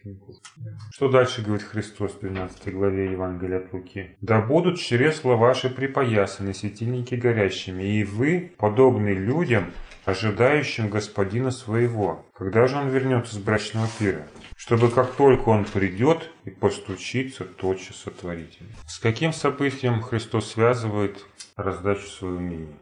Что 0.91 1.09
дальше 1.09 1.41
говорит 1.41 1.65
Христос 1.65 2.11
в 2.11 2.19
12 2.19 2.71
главе 2.71 3.11
Евангелия 3.13 3.61
от 3.61 3.73
Луки? 3.73 4.15
«Да 4.21 4.41
будут 4.41 4.77
чресла 4.77 5.35
ваши 5.35 5.71
припоясаны, 5.71 6.53
светильники 6.53 7.15
горящими, 7.15 7.81
и 7.81 8.03
вы, 8.03 8.53
подобные 8.59 9.15
людям, 9.15 9.73
ожидающим 10.05 10.89
господина 10.89 11.49
своего. 11.49 12.25
Когда 12.35 12.67
же 12.67 12.77
он 12.77 12.89
вернется 12.89 13.35
с 13.35 13.39
брачного 13.39 13.87
пира? 13.97 14.27
Чтобы 14.65 14.89
как 14.89 15.13
только 15.13 15.49
он 15.49 15.63
придет 15.65 16.31
и 16.43 16.49
постучится, 16.49 17.45
тотчас 17.45 17.97
сотворить. 17.97 18.57
его». 18.59 18.71
С 18.87 18.97
каким 18.97 19.31
событием 19.31 20.01
Христос 20.01 20.53
связывает 20.53 21.23
раздачу 21.55 22.07
своего 22.07 22.39
имени? 22.39 22.75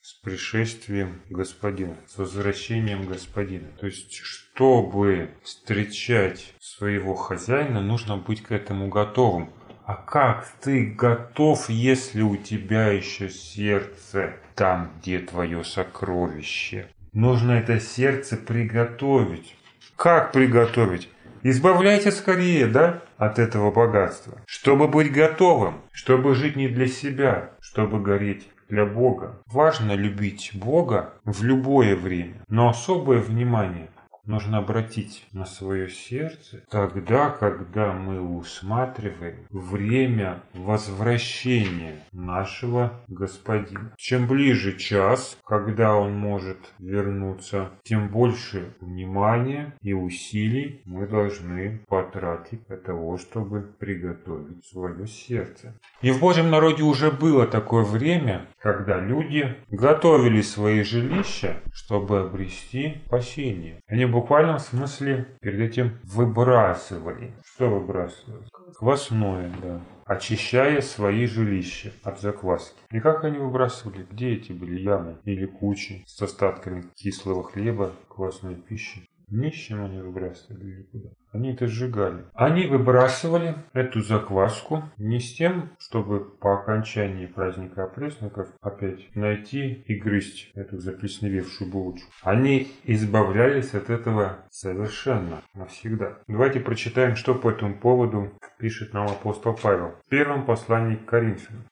С 0.00 0.12
пришествием 0.22 1.20
Господина, 1.28 1.96
с 2.06 2.16
возвращением 2.18 3.04
Господина. 3.04 3.66
То 3.80 3.86
есть, 3.86 4.14
чтобы 4.14 5.30
встречать 5.42 6.54
своего 6.60 7.16
хозяина, 7.16 7.82
нужно 7.82 8.16
быть 8.16 8.40
к 8.40 8.52
этому 8.52 8.86
готовым. 8.86 9.50
А 9.86 9.96
как 9.96 10.46
ты 10.62 10.86
готов, 10.86 11.68
если 11.68 12.22
у 12.22 12.36
тебя 12.36 12.90
еще 12.90 13.28
сердце 13.28 14.36
там, 14.54 14.92
где 14.98 15.18
твое 15.18 15.64
сокровище? 15.64 16.86
Нужно 17.12 17.52
это 17.52 17.80
сердце 17.80 18.36
приготовить. 18.36 19.56
Как 19.96 20.32
приготовить? 20.32 21.08
Избавляйте 21.42 22.10
скорее, 22.10 22.66
да, 22.66 23.02
от 23.16 23.38
этого 23.38 23.70
богатства. 23.70 24.38
Чтобы 24.46 24.88
быть 24.88 25.12
готовым, 25.12 25.82
чтобы 25.92 26.34
жить 26.34 26.56
не 26.56 26.68
для 26.68 26.86
себя, 26.86 27.50
чтобы 27.60 28.00
гореть 28.00 28.48
для 28.68 28.86
Бога. 28.86 29.40
Важно 29.46 29.92
любить 29.92 30.50
Бога 30.54 31.14
в 31.24 31.44
любое 31.44 31.96
время, 31.96 32.44
но 32.48 32.70
особое 32.70 33.18
внимание 33.18 33.88
нужно 34.26 34.58
обратить 34.58 35.26
на 35.32 35.44
свое 35.44 35.88
сердце 35.88 36.64
тогда, 36.70 37.30
когда 37.30 37.92
мы 37.92 38.20
усматриваем 38.20 39.46
время 39.50 40.42
возвращения 40.54 42.04
нашего 42.12 43.00
Господина. 43.08 43.92
Чем 43.96 44.26
ближе 44.26 44.76
час, 44.76 45.38
когда 45.44 45.96
Он 45.96 46.14
может 46.14 46.58
вернуться, 46.78 47.70
тем 47.82 48.08
больше 48.08 48.74
внимания 48.80 49.74
и 49.82 49.92
усилий 49.92 50.82
мы 50.84 51.06
должны 51.06 51.80
потратить 51.88 52.66
для 52.66 52.76
того, 52.76 53.18
чтобы 53.18 53.62
приготовить 53.78 54.64
свое 54.66 55.06
сердце. 55.06 55.74
И 56.00 56.10
в 56.10 56.20
Божьем 56.20 56.50
народе 56.50 56.82
уже 56.82 57.10
было 57.10 57.46
такое 57.46 57.84
время, 57.84 58.46
когда 58.58 58.98
люди 58.98 59.54
готовили 59.70 60.40
свои 60.40 60.82
жилища, 60.82 61.56
чтобы 61.72 62.20
обрести 62.20 63.02
спасение. 63.06 63.80
Они 63.86 64.06
буквальном 64.14 64.58
смысле 64.58 65.26
перед 65.40 65.60
этим 65.60 65.98
выбрасывали. 66.04 67.32
Что 67.44 67.68
выбрасывали? 67.68 68.44
Квасное, 68.76 69.52
да. 69.62 69.80
Очищая 70.06 70.80
свои 70.80 71.26
жилища 71.26 71.92
от 72.02 72.20
закваски. 72.20 72.76
И 72.90 73.00
как 73.00 73.24
они 73.24 73.38
выбрасывали? 73.38 74.06
Где 74.10 74.34
эти 74.34 74.52
были 74.52 74.80
ямы 74.80 75.18
или 75.24 75.46
кучи 75.46 76.04
с 76.06 76.20
остатками 76.22 76.84
кислого 76.94 77.42
хлеба, 77.42 77.92
квасной 78.08 78.54
пищи? 78.54 79.08
Нищим 79.28 79.84
они 79.84 80.00
выбрасывали 80.00 80.64
или 80.64 80.82
куда? 80.82 81.08
Они 81.32 81.52
это 81.52 81.66
сжигали. 81.66 82.24
Они 82.34 82.66
выбрасывали 82.66 83.56
эту 83.72 84.00
закваску 84.00 84.84
не 84.98 85.18
с 85.18 85.34
тем, 85.34 85.70
чтобы 85.78 86.24
по 86.24 86.60
окончании 86.60 87.26
праздника 87.26 87.84
опресноков 87.84 88.48
опять 88.60 89.14
найти 89.16 89.84
и 89.86 89.94
грызть 89.96 90.50
эту 90.54 90.78
заплесневевшую 90.78 91.70
булочку. 91.70 92.10
Они 92.22 92.72
избавлялись 92.84 93.74
от 93.74 93.90
этого 93.90 94.46
совершенно, 94.50 95.42
навсегда. 95.54 96.18
Давайте 96.28 96.60
прочитаем, 96.60 97.16
что 97.16 97.34
по 97.34 97.50
этому 97.50 97.78
поводу 97.78 98.32
пишет 98.58 98.92
нам 98.92 99.06
апостол 99.06 99.58
Павел. 99.60 99.94
В 100.06 100.08
первом 100.08 100.46
послании 100.46 100.96
к 100.96 101.06
Коринфянам. 101.06 101.62